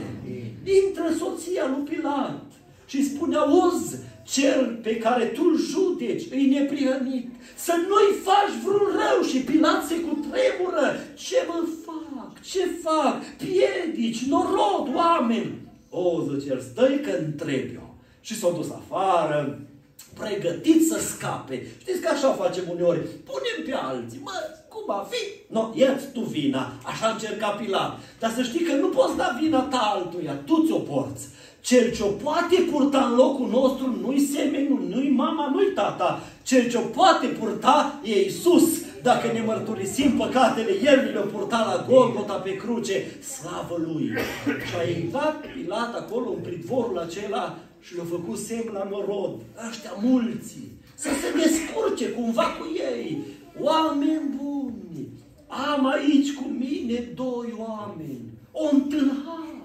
[0.86, 2.44] Intră soția lui Pilat
[2.86, 3.96] și spune, auzi,
[4.32, 9.86] cel pe care tu îl judeci, îi neprihănit, să nu-i faci vreun rău și Pilat
[9.86, 10.96] se cutremură.
[11.16, 12.42] Ce mă fac?
[12.42, 13.22] Ce fac?
[13.38, 15.54] Piedici, norod, oameni.
[15.90, 17.96] O, zice el, stai că întreb eu.
[18.22, 19.60] Și s-a dus afară,
[20.20, 21.68] pregătit să scape.
[21.80, 23.00] Știți că așa facem uneori.
[23.00, 24.32] Punem pe alții, mă,
[24.68, 25.54] cum va fi?
[25.54, 26.72] No, ia tu vina.
[26.84, 28.00] Așa încerca Pilat.
[28.20, 31.28] Dar să știi că nu poți da vina ta altuia, tu ți-o porți.
[31.62, 36.24] Cel ce o poate purta în locul nostru nu-i semenul, nu-i mama, nu-i tata.
[36.44, 38.64] Cel ce o poate purta e Isus.
[39.04, 44.12] Dacă ne mărturisim păcatele, El le-a purtat la Golgota pe cruce, slavă Lui.
[44.68, 49.32] Și a intrat Pilat acolo în pridvorul acela și le-a făcut semn la norod.
[49.70, 50.58] Ăștia mulți,
[50.96, 53.18] să se descurce cumva cu ei.
[53.60, 55.08] Oameni buni,
[55.48, 58.26] am aici cu mine doi oameni.
[58.52, 59.59] O întâlhare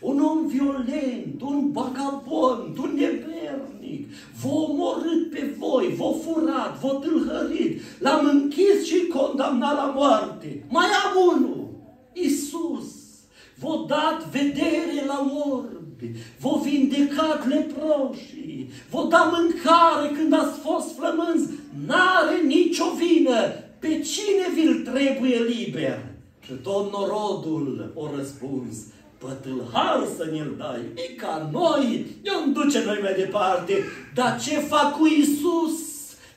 [0.00, 4.08] un om violent, un vagabond, un nevernic,
[4.42, 10.64] v-a omorât pe voi, v-a furat, v-a tâlhărit, l-am închis și condamnat la moarte.
[10.68, 11.68] Mai am unul,
[12.12, 12.84] Isus,
[13.58, 21.52] v-a dat vedere la orbi, v-a vindecat leproșii, v-a dat mâncare când ați fost flămânzi,
[21.86, 23.40] n-are nicio vină,
[23.78, 26.14] pe cine vi-l trebuie liber?
[26.40, 28.76] Și tot norodul o răspuns,
[29.26, 33.84] pătâlhar să ne-l dai, e ca noi, ne duce noi mai departe,
[34.14, 35.76] dar ce fac cu Isus?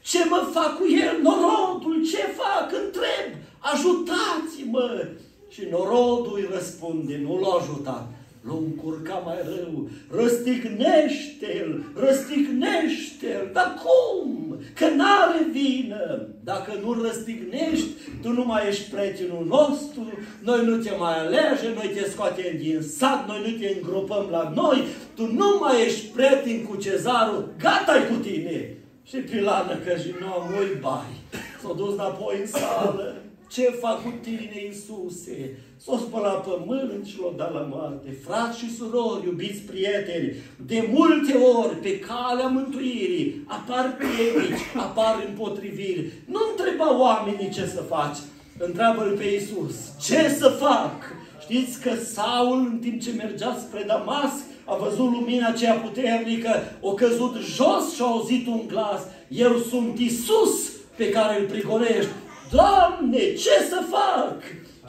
[0.01, 2.05] Ce mă fac cu el, norodul?
[2.11, 2.71] Ce fac?
[2.83, 3.27] Întreb,
[3.59, 5.07] ajutați-mă!
[5.49, 8.07] Și norodul îi răspunde, nu l-a ajutat,
[8.41, 14.59] l-a încurcat mai rău, răstignește-l, răstignește-l, dar cum?
[14.75, 16.27] Că n-are vină.
[16.43, 17.87] Dacă nu răstignești,
[18.21, 20.07] tu nu mai ești prietenul nostru,
[20.43, 24.51] noi nu te mai alege, noi te scoatem din sat, noi nu te îngropăm la
[24.55, 24.83] noi,
[25.15, 28.73] tu nu mai ești prieten cu cezarul, gata cu tine.
[29.03, 31.13] Și Pilană că și nu am bai.
[31.61, 33.15] S-a dus înapoi în sală.
[33.49, 35.57] Ce fac cu tine, Iisuse?
[35.85, 38.17] S-o spălat pe mâini și l-o dat la moarte.
[38.25, 40.33] Frați și surori, iubiți prieteni,
[40.65, 46.11] de multe ori pe calea mântuirii apar piedici, apar împotriviri.
[46.25, 48.17] Nu întreba oamenii ce să faci,
[48.57, 49.75] întreabă-L pe Iisus.
[50.01, 50.95] Ce să fac?
[51.41, 56.49] Știți că Saul, în timp ce mergea spre Damasc, a văzut lumina aceea puternică,
[56.81, 59.01] o căzut jos și a auzit un glas.
[59.27, 62.11] Eu sunt Isus pe care îl prigonești.
[62.51, 64.37] Doamne, ce să fac?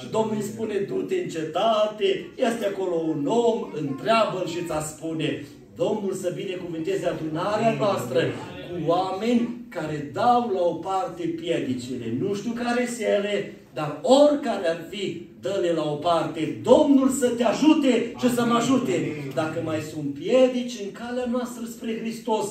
[0.00, 5.44] Și Domnul îi spune, du-te în cetate, este acolo un om, întreabă-l și ți spune,
[5.76, 12.16] Domnul să binecuvânteze adunarea noastră cu oameni care dau la o parte piedicile.
[12.20, 16.58] Nu știu care se ele, dar oricare ar fi, dă-le la o parte.
[16.62, 19.12] Domnul să te ajute și să mă ajute.
[19.34, 22.46] Dacă mai sunt piedici în calea noastră spre Hristos,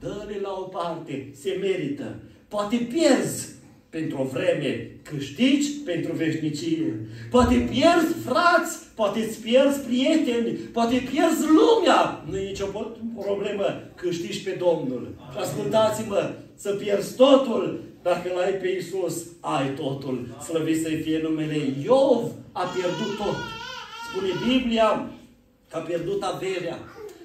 [0.00, 1.30] dă-le la o parte.
[1.40, 2.16] Se merită.
[2.48, 3.48] Poate pierzi,
[3.90, 7.06] pentru o vreme, câștigi pentru veșnicie.
[7.30, 12.24] Poate pierzi frați, poate îți pierzi prieteni, poate pierzi lumea.
[12.30, 12.66] Nu e nicio
[13.20, 15.14] problemă, câștigi pe Domnul.
[15.32, 20.28] Și ascultați-mă, să pierzi totul, dacă îl ai pe Iisus, ai totul.
[20.44, 21.58] Slăvit să-i fie numele.
[21.84, 23.36] Iov a pierdut tot.
[24.08, 25.10] Spune Biblia
[25.70, 26.78] că a pierdut averea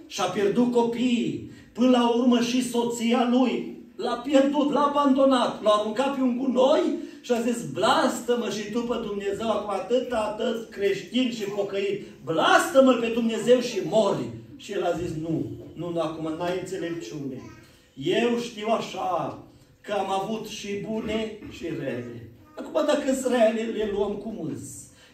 [0.08, 1.52] și a pierdut copiii.
[1.74, 6.82] Până la urmă și soția lui L-a pierdut, l-a abandonat, l-a aruncat pe un gunoi
[7.26, 12.94] și a zis, blastă-mă și tu pe Dumnezeu, acum atât, atât creștin și pocăit, blastă-mă
[12.94, 14.30] pe Dumnezeu și mori.
[14.58, 17.42] Și el a zis, nu, nu, nu acum n-ai înțelepciune.
[17.94, 19.40] Eu știu așa,
[19.82, 22.30] că am avut și bune și rele.
[22.56, 24.62] Acum dacă sunt rele, le luăm cu mâs.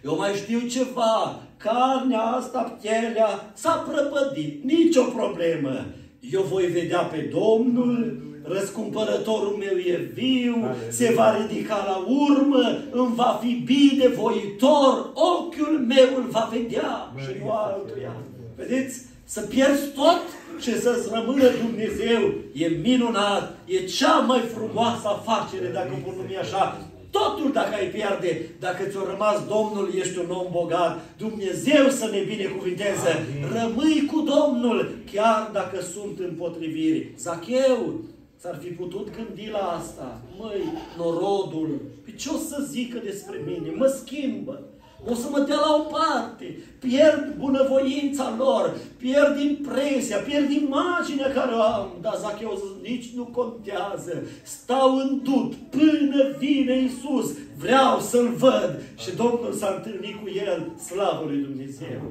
[0.06, 5.86] Eu mai știu ceva, carnea asta, pielea, s-a prăpădit, nicio problemă.
[6.32, 10.92] Eu voi vedea pe Domnul, răscumpărătorul meu e viu, Aleluia.
[10.92, 17.30] se va ridica la urmă, îmi va fi binevoitor, ochiul meu îl va vedea și
[17.44, 18.16] nu altuia.
[18.56, 19.02] Vedeți?
[19.24, 20.22] Să pierzi tot
[20.60, 26.92] și să-ți rămână Dumnezeu e minunat, e cea mai frumoasă afacere, dacă pot numi așa,
[27.12, 31.00] Totul dacă ai pierde, dacă ți-a rămas Domnul, ești un om bogat.
[31.18, 33.26] Dumnezeu să ne binecuvinteze.
[33.60, 37.14] Rămâi cu Domnul, chiar dacă sunt împotriviri.
[37.18, 38.00] Zacheu,
[38.42, 40.22] S-ar fi putut gândi la asta.
[40.40, 40.62] Măi,
[40.98, 43.76] norodul, pe ce o să zică despre mine?
[43.76, 44.62] Mă schimbă.
[45.10, 46.58] O să mă dea la o parte.
[46.80, 48.78] Pierd bunăvoința lor.
[48.98, 50.18] Pierd impresia.
[50.18, 51.98] Pierd imaginea care o am.
[52.02, 54.24] Dar Zacheu nici nu contează.
[54.44, 57.38] Stau în dut până vine Isus.
[57.58, 58.82] Vreau să-L văd.
[58.98, 60.72] Și Domnul s-a întâlnit cu el.
[60.78, 62.02] Slavă lui Dumnezeu.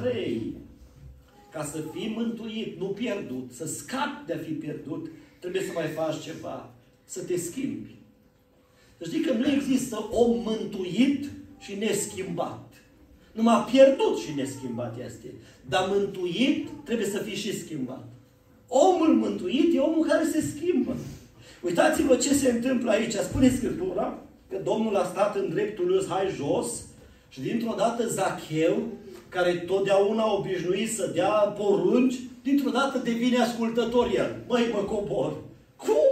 [0.00, 0.52] Trei.
[1.52, 5.10] Ca să fii mântuit, nu pierdut, să scapi de a fi pierdut,
[5.44, 6.70] trebuie să mai faci ceva,
[7.04, 7.94] să te schimbi.
[8.98, 12.72] Să știi că nu există om mântuit și neschimbat.
[13.32, 15.26] Numai pierdut și neschimbat este.
[15.68, 18.04] Dar mântuit trebuie să fii și schimbat.
[18.68, 20.96] Omul mântuit e omul care se schimbă.
[21.62, 23.14] Uitați-vă ce se întâmplă aici.
[23.14, 24.18] Spune Scriptura
[24.50, 26.82] că Domnul a stat în dreptul lui hai jos
[27.28, 28.82] și dintr-o dată Zacheu,
[29.28, 32.14] care totdeauna obișnuit să dea porunci,
[32.46, 34.30] dintr-o dată devine ascultător el.
[34.48, 35.32] Măi, mă cobor.
[35.76, 36.10] Cum?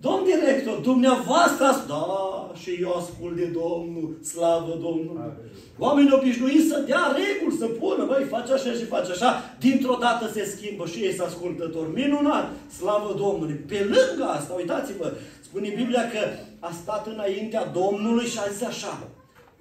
[0.00, 1.86] Domn director, dumneavoastră ați...
[1.86, 5.32] Da, și eu ascult de Domnul, slavă Domnului.
[5.78, 9.30] Oamenii obișnuiți să dea reguli, să pună, băi, face așa și face așa.
[9.58, 11.94] Dintr-o dată se schimbă și ei sunt ascultători.
[11.94, 12.46] Minunat,
[12.78, 13.54] slavă Domnului.
[13.54, 16.22] Pe lângă asta, uitați-vă, spune Biblia că
[16.58, 19.08] a stat înaintea Domnului și a zis așa.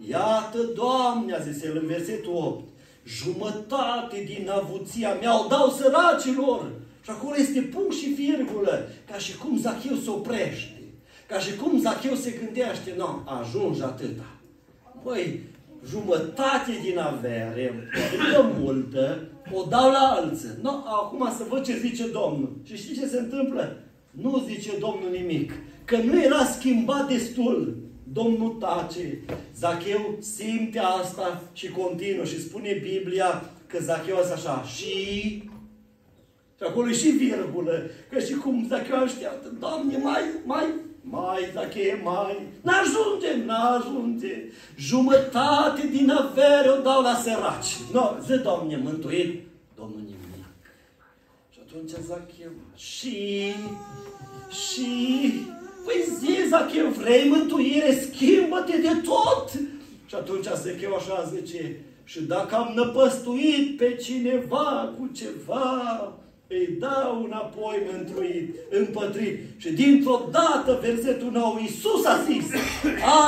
[0.10, 2.64] Iată, Doamne, a zis el în versetul 8,
[3.18, 6.72] jumătate din avuția mea o dau săracilor.
[7.04, 10.82] Și acolo este punct și virgulă, ca și cum Zacheu se oprește.
[11.28, 14.26] Ca și cum Zacheu se gândește, nu, ajungi atâta.
[15.04, 15.40] Păi,
[15.90, 17.90] jumătate din avere,
[18.40, 20.50] o multă, o dau la alții.
[20.62, 22.52] Nu, acum să văd ce zice Domnul.
[22.64, 23.78] Și știți ce se întâmplă?
[24.12, 25.52] Nu zice Domnul nimic.
[25.86, 27.78] Că nu era schimbat destul.
[28.14, 29.20] Domnul tace.
[29.56, 34.64] Zacheu simte asta și continuă și spune Biblia că Zacheu este așa.
[34.64, 35.44] Și
[36.60, 37.90] și acolo e și virgulă.
[38.10, 42.48] Că și cum Zacheu așteaptă, Doamne, mai, mai, mai, Zacheu, mai.
[42.62, 44.44] N-ajunge, n-ajunge.
[44.78, 47.78] Jumătate din avere o dau la săraci.
[47.94, 49.48] No, zi, Doamne, mântuit.
[49.76, 50.46] Domnul nimic.
[51.50, 53.54] Și atunci Zacheu, și,
[54.50, 55.32] și,
[55.90, 59.52] păi zi, Zacheu, vrei mântuire, schimbă-te de tot.
[60.06, 66.14] Și atunci Zacheu așa zice, și dacă am năpăstuit pe cineva cu ceva,
[66.48, 69.40] îi dau înapoi mântuit, împătrit.
[69.58, 72.46] Și dintr-o dată, versetul nou, Iisus a zis,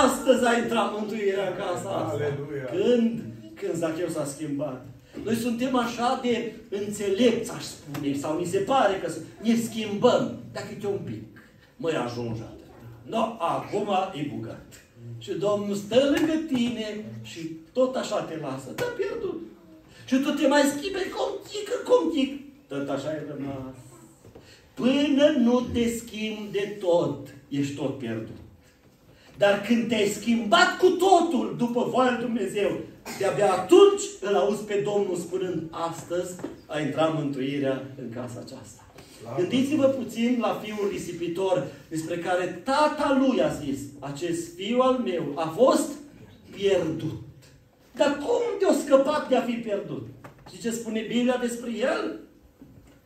[0.04, 2.20] astăzi a intrat mântuirea în casa asta.
[2.24, 2.66] Aleluia.
[2.72, 3.20] Când?
[3.56, 4.86] Când Zacheu s-a schimbat.
[5.24, 10.68] Noi suntem așa de înțelepți, aș spune, sau ni se pare că ne schimbăm, dacă
[10.84, 11.41] e un pic.
[11.82, 12.72] Măi, ajunge atât.
[13.14, 14.72] No, acum e bogat.
[15.18, 17.40] Și Domnul stă lângă tine și
[17.74, 18.70] tot așa te lasă.
[18.70, 19.42] Te-a pierdut.
[20.06, 22.42] Și tu te mai schimbi cum tică, cum tic.
[22.68, 23.76] Tot așa ai rămas.
[24.74, 28.38] Până nu te schimbi de tot, ești tot pierdut.
[29.38, 32.80] Dar când te-ai schimbat cu totul după voia lui Dumnezeu,
[33.18, 38.81] de-abia atunci îl auzi pe Domnul spunând, astăzi a intrat mântuirea în casa aceasta.
[39.38, 45.32] Gândiți-vă puțin la fiul risipitor despre care tata lui a zis, acest fiu al meu
[45.36, 45.92] a fost
[46.56, 47.20] pierdut.
[47.96, 50.08] Dar cum te-a scăpat de a fi pierdut?
[50.52, 52.20] Și ce spune Biblia despre el?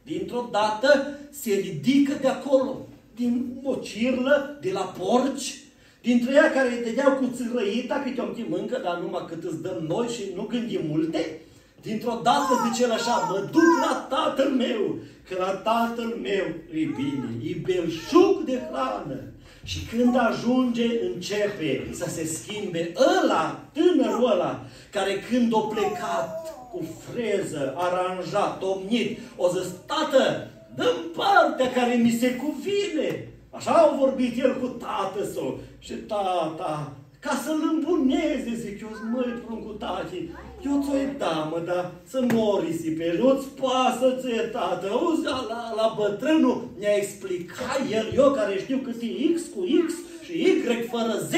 [0.03, 5.59] Dintr-o dată se ridică de acolo, din o cirlă, de la porci,
[6.01, 9.85] dintre ea care îi dădeau cu țărăita, câte o mâncă, dar numai cât îți dăm
[9.87, 11.39] noi și nu gândim multe,
[11.85, 14.95] dintr-o dată zice el așa, mă duc la tatăl meu,
[15.27, 16.47] că la tatăl meu
[16.81, 19.19] e bine, e belșug de hrană.
[19.63, 26.85] Și când ajunge, începe să se schimbe ăla, tânărul ăla, care când o plecat cu
[27.09, 33.27] freză, aranjat, omnit, o zis, tată, dă partea care mi se cuvine.
[33.49, 35.59] Așa au vorbit el cu tată său.
[35.79, 40.29] Și tata, ca să-l îmbuneze, zic eu, măi, pruncul tati,
[40.65, 44.87] eu ți-o da, mă, dar să mori pe nu-ți pasă ție, tată.
[44.91, 49.93] Auzi, la, la bătrânul ne-a explicat el, eu care știu cât e X cu X
[50.25, 51.33] și Y fără Z,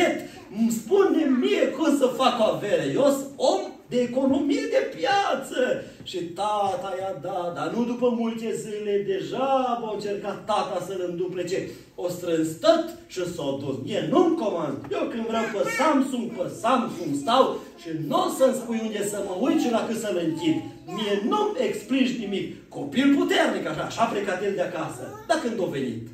[0.60, 2.92] îmi spune mie cum să fac o avere.
[2.94, 5.84] Eu sunt om de economie de piață.
[6.10, 9.48] Și tata i-a dat, dar nu după multe zile, deja
[9.86, 11.70] au încercat tata să-l înduplece.
[11.96, 13.76] O strâns tot și s-o dus.
[13.84, 14.78] Mie nu-mi comand.
[14.92, 19.24] Eu când vreau pe Samsung, pe Samsung stau și nu o să-mi spui unde să
[19.26, 20.56] mă uit și la cât să-l închid.
[20.86, 22.70] Mie nu-mi explici nimic.
[22.70, 25.04] Copil puternic, așa, așa a plecat el de acasă.
[25.28, 26.08] Dar când a venit?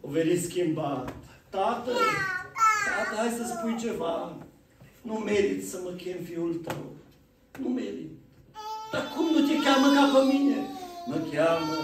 [0.00, 1.14] O venit schimbat.
[1.50, 1.92] Tată,
[2.86, 4.36] tată, hai să spui ceva.
[5.02, 6.84] Nu merit să mă chem fiul tău.
[7.62, 8.15] Nu merit.
[8.92, 10.56] Dar cum nu te cheamă ca pe mine?
[11.06, 11.78] Mă cheamă,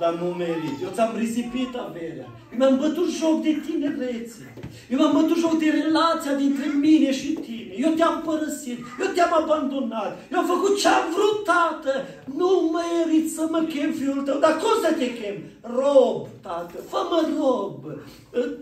[0.00, 0.76] dar nu merit.
[0.82, 2.28] Eu ți-am risipit averea.
[2.52, 4.54] Eu mi-am bătut joc de tinerețe.
[4.90, 7.57] Eu mi-am bătut joc de relația dintre mine și tine.
[7.84, 8.78] Eu te-am părăsit.
[9.02, 10.12] Eu te-am abandonat.
[10.32, 11.92] Eu am făcut ce-am vrut, tată.
[12.38, 14.38] Nu merit să mă chem fiul tău.
[14.44, 15.36] Dar cum să te chem?
[15.78, 16.16] Rob,
[16.46, 16.76] tată.
[16.90, 17.78] Fă-mă rob.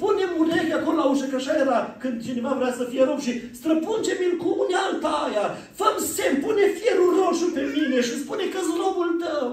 [0.01, 3.33] Pune-mi ureche acolo la ușă, că așa era când cineva vrea să fie rob și
[3.59, 5.47] străpunge-mi-l cu unealta aia.
[5.79, 9.51] Fă-mi semn, pune fierul roșu pe mine și spune că-s robul tău.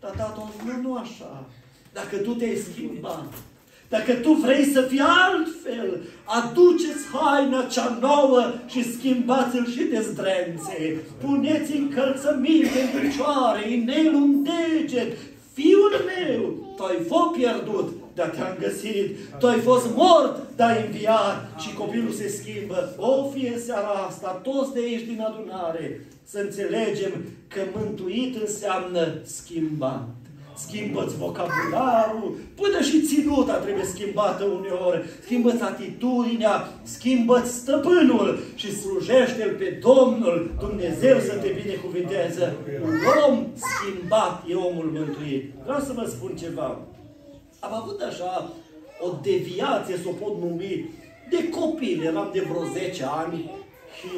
[0.00, 1.32] Dar tată, nu, nu așa.
[1.98, 3.32] Dacă tu te-ai schimbat,
[3.96, 11.00] dacă tu vrei să fii altfel, aduceți haina cea nouă și schimbați-l și de zdrențe.
[11.24, 15.12] Puneți încălțăminte în picioare, inelul în deget.
[15.52, 16.40] Fiul meu,
[16.76, 19.16] tu ai fost pierdut, dar te-am găsit.
[19.38, 21.60] Tu ai fost mort, dar ai înviat.
[21.60, 22.94] Și copilul se schimbă.
[22.98, 27.12] O, fie în seara asta, toți de aici din adunare, să înțelegem
[27.48, 30.23] că mântuit înseamnă schimbat
[30.54, 39.78] schimbă-ți vocabularul, până și ținuta trebuie schimbată uneori, schimbă-ți atitudinea, schimbă-ți stăpânul și slujește-L pe
[39.82, 42.56] Domnul, Dumnezeu să te binecuvinteze.
[42.82, 42.94] Un
[43.28, 45.52] om schimbat e omul mântuit.
[45.64, 46.78] Vreau să vă spun ceva.
[47.60, 48.52] Am avut așa
[49.00, 50.90] o deviație, să o pot numi,
[51.30, 52.04] de copil.
[52.04, 53.50] Eram de vreo 10 ani
[53.98, 54.10] și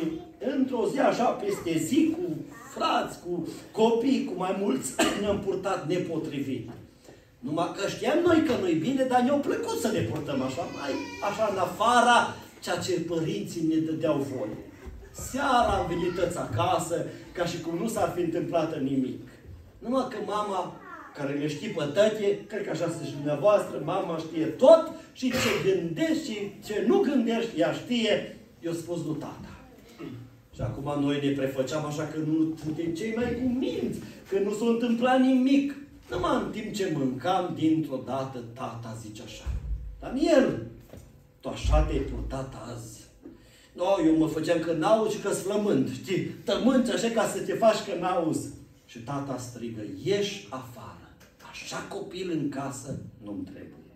[0.56, 2.36] într-o zi așa, peste zi, cu
[2.76, 6.68] frați, cu copii, cu mai mulți, ne-am purtat nepotrivit.
[7.38, 10.92] Numai că știam noi că nu-i bine, dar ne-au plăcut să ne purtăm așa, mai
[11.30, 14.56] așa în afara ceea ce părinții ne dădeau voie.
[15.10, 19.28] Seara am venit tăți acasă, ca și cum nu s-ar fi întâmplat nimic.
[19.78, 20.76] Numai că mama
[21.16, 25.70] care le știi pe tăte, cred că așa și dumneavoastră, mama știe tot și ce
[25.70, 29.55] gândești și ce nu gândești, ea știe, eu spus lui tata.
[30.56, 33.98] Și acum noi ne prefăceam așa că nu suntem cei mai cuminți,
[34.28, 35.74] că nu s-a întâmplat nimic.
[36.10, 39.44] Numai în timp ce mâncam, dintr-o dată, tata zice așa.
[40.00, 40.66] Daniel,
[41.40, 43.04] tu așa te-ai purtat azi.
[43.72, 46.24] No, eu mă făceam că n-auzi și că flământ, știi?
[46.24, 48.48] Tămânci așa ca să te faci că n-auzi.
[48.86, 51.08] Și tata strigă, ieși afară.
[51.50, 53.94] Așa copil în casă nu-mi trebuie.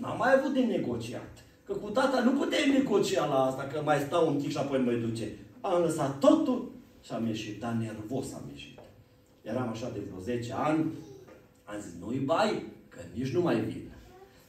[0.00, 1.44] N-am mai avut de negociat.
[1.64, 4.78] Că cu tata nu puteai negocia la asta, că mai stau un pic și apoi
[4.78, 5.28] mă duce.
[5.74, 6.70] Am lăsat totul
[7.02, 8.78] și am ieșit, dar nervos am ieșit.
[9.42, 10.84] Eram așa de vreo 10 ani,
[11.64, 13.90] am zis, nu-i bai, că nici nu mai vin.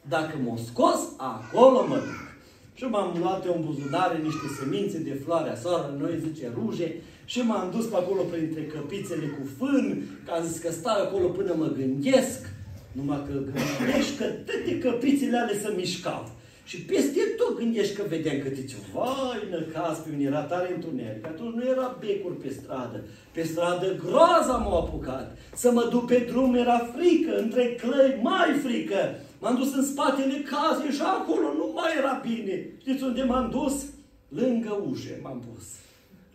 [0.01, 2.25] Dacă m-o scos, acolo mă duc.
[2.73, 6.95] Și m-am luat eu în buzunare niște semințe de floarea soară, noi zice ruge,
[7.25, 11.27] și m-am dus pe acolo printre căpițele cu fân, că am zis că stau acolo
[11.27, 12.49] până mă gândesc,
[12.91, 16.31] numai că gândești că toate căpițele ale să mișcau.
[16.69, 21.25] Și peste tot gândești că vedeam că zice, vai, năcas, pe mine era tare întuneric.
[21.25, 23.03] Atunci nu era becuri pe stradă.
[23.33, 25.37] Pe stradă groaza m-a apucat.
[25.55, 29.15] Să mă duc pe drum era frică, între clăi mai frică.
[29.39, 32.69] M-am dus în spatele casei și acolo nu mai era bine.
[32.79, 33.85] Știți unde m-am dus?
[34.29, 35.65] Lângă ușe m-am pus.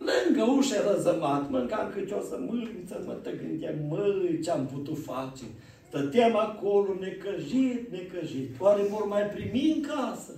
[0.09, 5.45] Lângă ușe răzămat, mâncam câte o să mâniță, mă te gândeam, măi, ce-am putut face.
[5.93, 8.49] Stăteam acolo necăjit, necăjit.
[8.59, 10.33] Oare vor mai primi în casă?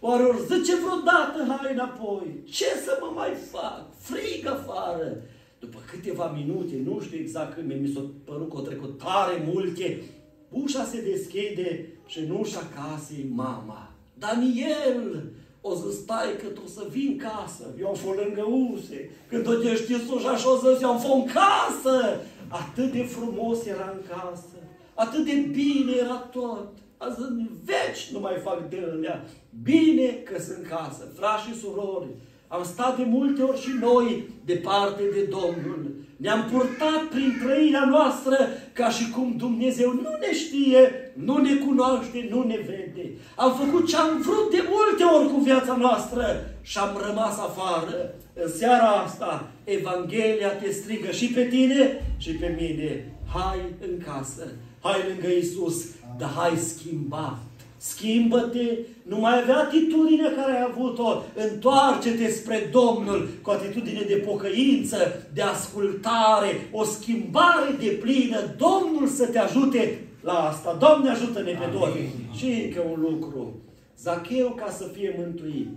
[0.00, 2.26] Oare ori zice vreodată, hai înapoi?
[2.44, 3.84] Ce să mă mai fac?
[3.98, 5.16] Frig afară!
[5.58, 10.02] După câteva minute, nu știu exact când mi s-a părut că o trecut tare multe,
[10.48, 13.92] ușa se deschide și în ușa casei mama.
[14.18, 15.30] Daniel!
[15.60, 17.74] O să stai că tu o să vin casă.
[17.80, 19.10] Eu am fost lângă use.
[19.28, 22.20] Când o dești ușa și o să eu am fost în casă.
[22.48, 24.51] Atât de frumos era în casă.
[24.94, 26.68] Atât de bine era tot.
[26.98, 29.24] Azi în veci nu mai fac de alea.
[29.62, 32.08] Bine că sunt casă, frați și surori.
[32.48, 35.90] Am stat de multe ori și noi departe de Domnul.
[36.16, 38.36] Ne-am purtat prin trăirea noastră
[38.72, 43.10] ca și cum Dumnezeu nu ne știe, nu ne cunoaște, nu ne vede.
[43.36, 46.24] Am făcut ce am vrut de multe ori cu viața noastră
[46.62, 48.14] și am rămas afară.
[48.34, 53.14] În seara asta, Evanghelia te strigă și pe tine și pe mine.
[53.34, 54.52] Hai în casă,
[54.82, 55.84] hai lângă Isus,
[56.18, 57.38] dar hai schimbat.
[57.76, 65.26] Schimbă-te, nu mai avea atitudinea care ai avut-o, întoarce-te spre Domnul cu atitudine de pocăință,
[65.34, 70.76] de ascultare, o schimbare de plină, Domnul să te ajute la asta.
[70.80, 71.98] Doamne ajută-ne pe toți.
[72.36, 73.60] Și încă un lucru.
[73.98, 75.68] Zacheu, ca să fie mântuit,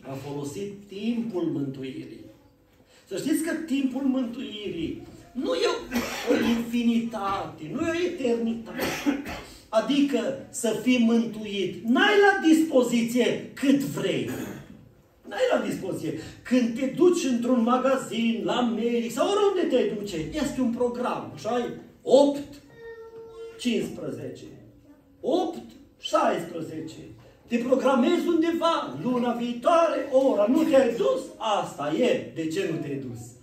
[0.00, 2.24] a folosit timpul mântuirii.
[3.08, 5.02] Să știți că timpul mântuirii
[5.42, 5.66] nu e
[6.30, 8.82] o infinitate, nu e o eternitate.
[9.68, 11.84] Adică să fii mântuit.
[11.84, 14.30] N-ai la dispoziție cât vrei.
[15.28, 16.18] N-ai la dispoziție.
[16.42, 21.48] Când te duci într-un magazin, la medic sau oriunde te duce, este un program, așa
[21.48, 21.64] ai
[22.02, 22.38] 8,
[23.58, 24.44] 15,
[25.20, 25.58] 8,
[25.98, 26.94] 16.
[27.48, 32.32] Te programezi undeva, luna viitoare, ora, nu te-ai dus, asta e.
[32.34, 33.35] De ce nu te-ai dus?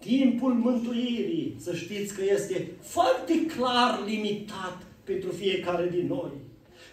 [0.00, 6.30] Timpul mântuirii, să știți că este foarte clar limitat pentru fiecare din noi.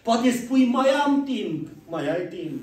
[0.04, 2.62] Poate spui, mai am timp, mai ai timp.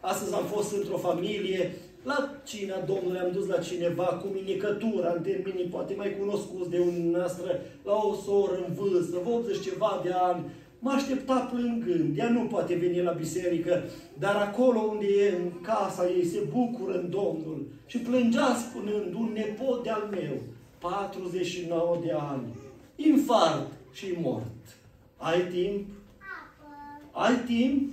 [0.00, 5.22] Astăzi am fost într-o familie, la cina Domnului am dus la cineva cu minicătura, în
[5.22, 10.10] termenii poate mai cunoscuți de un noastră, la o soră în vârstă, 80 ceva de
[10.10, 10.44] ani,
[10.78, 12.18] mă aștepta plângând.
[12.18, 13.82] Ea nu poate veni la biserică,
[14.18, 17.66] dar acolo unde e în casa ei se bucură în Domnul.
[17.86, 20.36] Și plângea spunând, un nepot de-al meu,
[20.78, 22.46] 49 de ani,
[22.96, 24.76] infart și mort.
[25.16, 25.86] Ai timp?
[27.12, 27.92] Ai timp?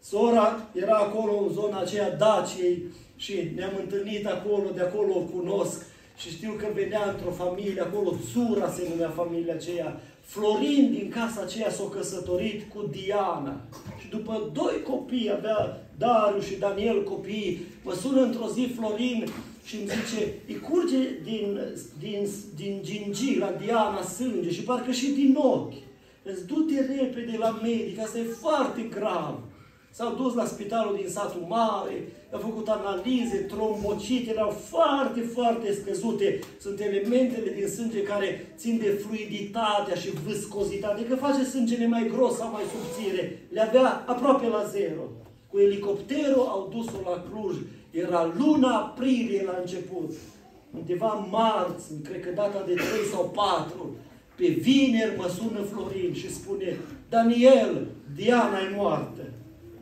[0.00, 2.82] Sora era acolo în zona aceea Daciei
[3.16, 8.16] și ne-am întâlnit acolo, de acolo o cunosc și știu că venea într-o familie, acolo
[8.32, 13.60] Țura se numea familia aceea, Florin din casa aceea s-a căsătorit cu Diana.
[14.00, 19.26] Și după doi copii, avea Dariu și Daniel copii, mă sună într-o zi Florin
[19.64, 21.60] și îmi zice, îi curge din,
[21.98, 25.74] din, din gingi la Diana sânge și parcă și din ochi.
[26.22, 29.40] Îți du-te repede la medic, asta e foarte grav.
[29.96, 31.96] S-au dus la spitalul din satul mare,
[32.32, 36.38] au făcut analize, trombocite, erau foarte, foarte scăzute.
[36.60, 42.36] Sunt elementele din sânge care țin de fluiditatea și viscozitatea, că face sângele mai gros
[42.36, 43.42] sau mai subțire.
[43.52, 45.02] Le avea aproape la zero.
[45.50, 47.56] Cu elicopterul au dus-o la Cluj.
[47.90, 50.10] Era luna aprilie la început.
[50.78, 53.96] Undeva marți, cred că data de 3 sau 4,
[54.36, 56.76] Pe vineri mă sună Florin și spune,
[57.08, 59.22] Daniel, Diana e moartă.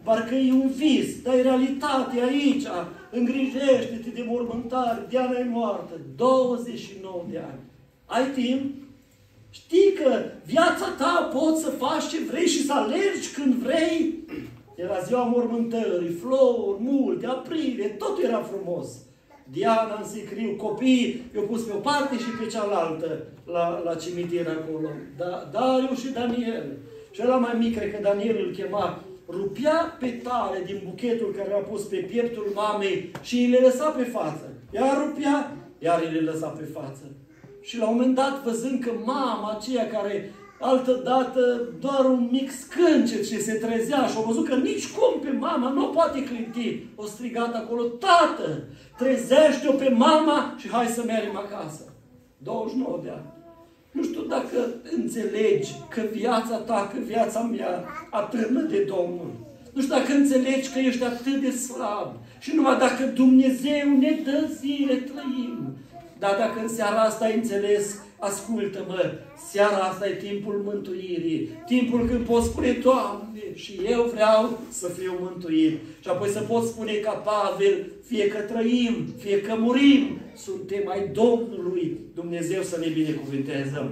[0.04, 2.64] Parcă e un vis, dar e realitate aici.
[3.10, 6.00] Îngrijește-te de mormântare, Diana e moartă.
[6.16, 7.60] 29 de ani.
[8.06, 8.74] Ai timp?
[9.50, 14.24] Știi că viața ta poți să faci ce vrei și să alergi când vrei?
[14.74, 18.88] Era ziua mormântării, flori, multe, aprilie, totul era frumos.
[19.50, 24.48] Diana în sicriu, copiii i-au pus pe o parte și pe cealaltă la, la cimitir
[24.48, 24.88] acolo.
[25.16, 26.76] Da, Dariu și Daniel.
[27.10, 31.58] Și era mai mic, cred că Daniel îl chema, rupea petale din buchetul care a
[31.58, 34.52] pus pe pieptul mamei și îi le lăsa pe față.
[34.70, 37.04] Ea rupea, iar îi le lăsa pe față.
[37.60, 42.50] Și la un moment dat, văzând că mama aceea care altă dată doar un mic
[42.50, 46.86] scâncet și se trezea și a văzut că nici cum pe mama nu poate clinti.
[46.96, 48.64] O strigat acolo, tată,
[48.96, 51.82] trezește-o pe mama și hai să mergem acasă.
[52.38, 53.33] 29 de ani.
[53.94, 54.58] Nu știu dacă
[54.96, 59.32] înțelegi că viața ta, că viața mea atârnă de Domnul.
[59.72, 62.08] Nu știu dacă înțelegi că ești atât de slab.
[62.38, 65.76] Și numai dacă Dumnezeu ne dă zile, trăim.
[66.18, 69.12] Dar dacă în seara asta ai înțeles, ascultă-mă,
[69.50, 75.16] seara asta e timpul mântuirii, timpul când poți spune, Doamne, și eu vreau să fiu
[75.20, 75.78] mântuit.
[76.00, 81.08] Și apoi să poți spune ca Pavel, fie că trăim, fie că murim, suntem ai
[81.12, 81.98] Domnului.
[82.14, 83.90] Dumnezeu să ne binecuvânteze.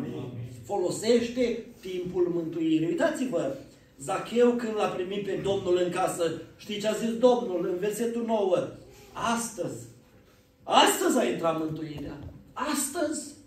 [0.64, 2.86] Folosește timpul mântuirii.
[2.86, 3.56] Uitați-vă,
[3.98, 8.24] Zacheu când l-a primit pe Domnul în casă, știi ce a zis Domnul în versetul
[8.26, 8.68] 9?
[9.12, 9.86] Astăzi,
[10.62, 12.18] astăzi a intrat mântuirea.
[12.52, 13.40] Astăzi.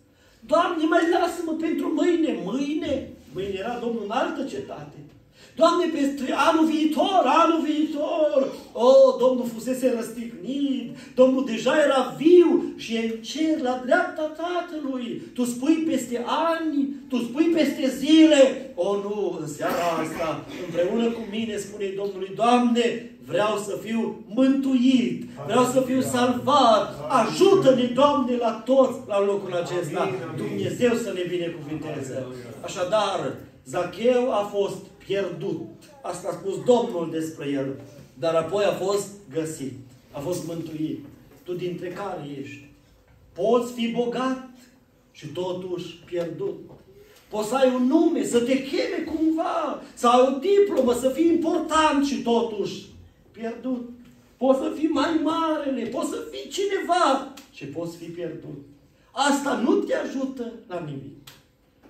[0.45, 2.39] Doamne, mai lasă-mă pentru mâine.
[2.43, 3.09] Mâine?
[3.33, 4.97] Mâine era Domnul în altă cetate.
[5.55, 12.73] Doamne, peste anul viitor, anul viitor, o, oh, Domnul fusese răstignit, Domnul deja era viu
[12.75, 15.21] și e în cer, la dreapta Tatălui.
[15.33, 18.71] Tu spui peste ani, tu spui peste zile.
[18.75, 24.25] O, oh, nu, în seara asta, împreună cu mine, spune Domnului, Doamne, vreau să fiu
[24.27, 26.85] mântuit, vreau să fiu salvat.
[27.09, 30.09] Ajută-ne, Doamne, la toți la locul acesta.
[30.37, 32.25] Dumnezeu să ne binecuvinteze.
[32.61, 33.35] Așadar,
[33.65, 35.61] Zacheu a fost pierdut.
[36.01, 37.79] Asta a spus Domnul despre el.
[38.19, 39.73] Dar apoi a fost găsit.
[40.11, 41.05] A fost mântuit.
[41.43, 42.69] Tu dintre care ești?
[43.33, 44.49] Poți fi bogat
[45.11, 46.59] și totuși pierdut.
[47.29, 51.27] Poți să ai un nume, să te cheme cumva, să ai o diplomă, să fii
[51.27, 52.85] important și totuși
[53.31, 53.89] pierdut.
[54.37, 58.63] Poți să fii mai marele, poți să fii cineva și poți fi pierdut.
[59.11, 61.29] Asta nu te ajută la nimic.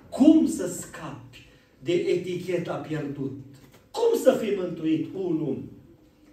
[0.10, 1.45] Cum să scapi
[1.86, 3.32] de eticheta pierdut.
[3.92, 5.08] Cum să fii mântuit?
[5.16, 5.58] Unu,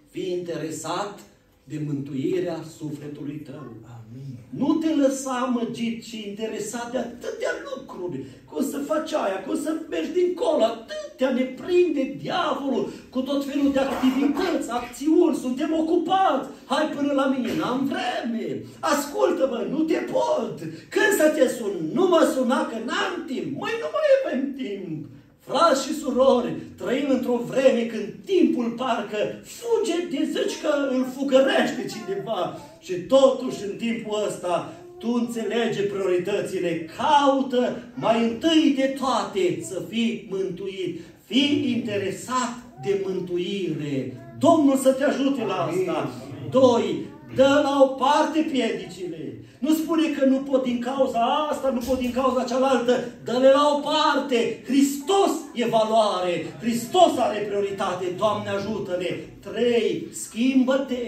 [0.09, 1.19] fii interesat
[1.63, 3.67] de mântuirea sufletului tău.
[3.95, 4.37] Amin.
[4.49, 8.25] Nu te lăsa amăgit și interesat de atâtea lucruri.
[8.49, 13.71] Cum să faci aia, cum să mergi dincolo, atâtea ne prinde diavolul cu tot felul
[13.71, 16.49] de activități, acțiuni, suntem ocupați.
[16.65, 18.61] Hai până la mine, n-am vreme.
[18.79, 20.55] Ascultă-mă, nu te pot.
[20.89, 21.89] Când să te sun?
[21.93, 23.59] Nu mă suna că n-am timp.
[23.59, 25.05] Măi, nu mai avem timp.
[25.47, 31.85] Frați și surori, trăim într-o vreme când timpul parcă fuge de zici că îl fugărește
[31.93, 39.81] cineva și totuși în timpul ăsta tu înțelege prioritățile, caută mai întâi de toate să
[39.89, 44.21] fii mântuit, fii interesat de mântuire.
[44.39, 46.11] Domnul să te ajute la asta.
[46.49, 49.32] Doi, dă la o parte piedicile.
[49.65, 52.99] Nu spune că nu pot din cauza asta, nu pot din cauza cealaltă.
[53.23, 54.63] Dă-le la o parte.
[54.65, 56.45] Hristos e valoare.
[56.59, 58.05] Hristos are prioritate.
[58.17, 59.09] Doamne ajută-ne.
[59.39, 61.05] Trei, schimbă-te.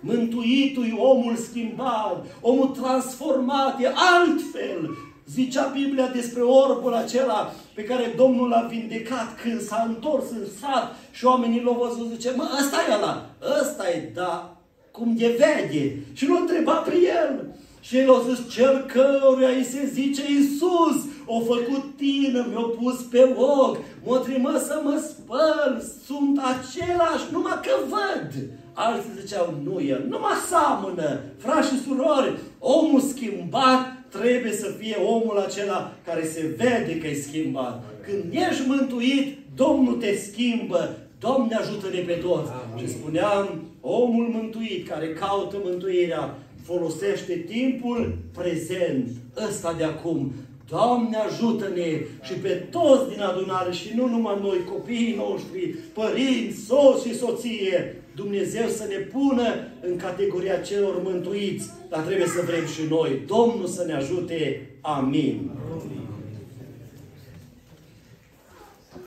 [0.00, 3.86] Mântuitul omul schimbat, omul transformat, e
[4.16, 4.90] altfel.
[5.30, 10.96] Zicea Biblia despre orbul acela pe care Domnul l-a vindecat când s-a întors în sat
[11.10, 13.26] și oamenii l-au văzut, zice, mă, ăsta e ăla,
[13.60, 14.56] ăsta e, da,
[14.90, 15.96] cum de vede.
[16.12, 16.94] Și l-a întrebat pe
[17.24, 17.54] el.
[17.86, 23.00] Și el a zis, cel căruia îi se zice Iisus, o făcut tină, mi-a pus
[23.00, 28.44] pe ochi, m-a trimis să mă spăl, sunt același, numai că văd.
[28.72, 34.96] Alții ziceau, nu el, nu mă seamănă, frați și surori, omul schimbat trebuie să fie
[35.04, 37.84] omul acela care se vede că e schimbat.
[38.06, 42.50] Când ești mântuit, Domnul te schimbă, Doamne ajută-ne pe toți.
[42.50, 42.86] Amin.
[42.86, 46.34] Și spuneam, omul mântuit care caută mântuirea,
[46.66, 49.08] folosește timpul prezent,
[49.48, 50.32] ăsta de acum.
[50.68, 57.06] Doamne ajută-ne și pe toți din adunare și nu numai noi, copiii noștri, părinți, soți
[57.06, 59.44] și soție, Dumnezeu să ne pună
[59.80, 63.22] în categoria celor mântuiți, dar trebuie să vrem și noi.
[63.26, 64.70] Domnul să ne ajute.
[64.80, 65.50] Amin.
[65.70, 66.05] Amin.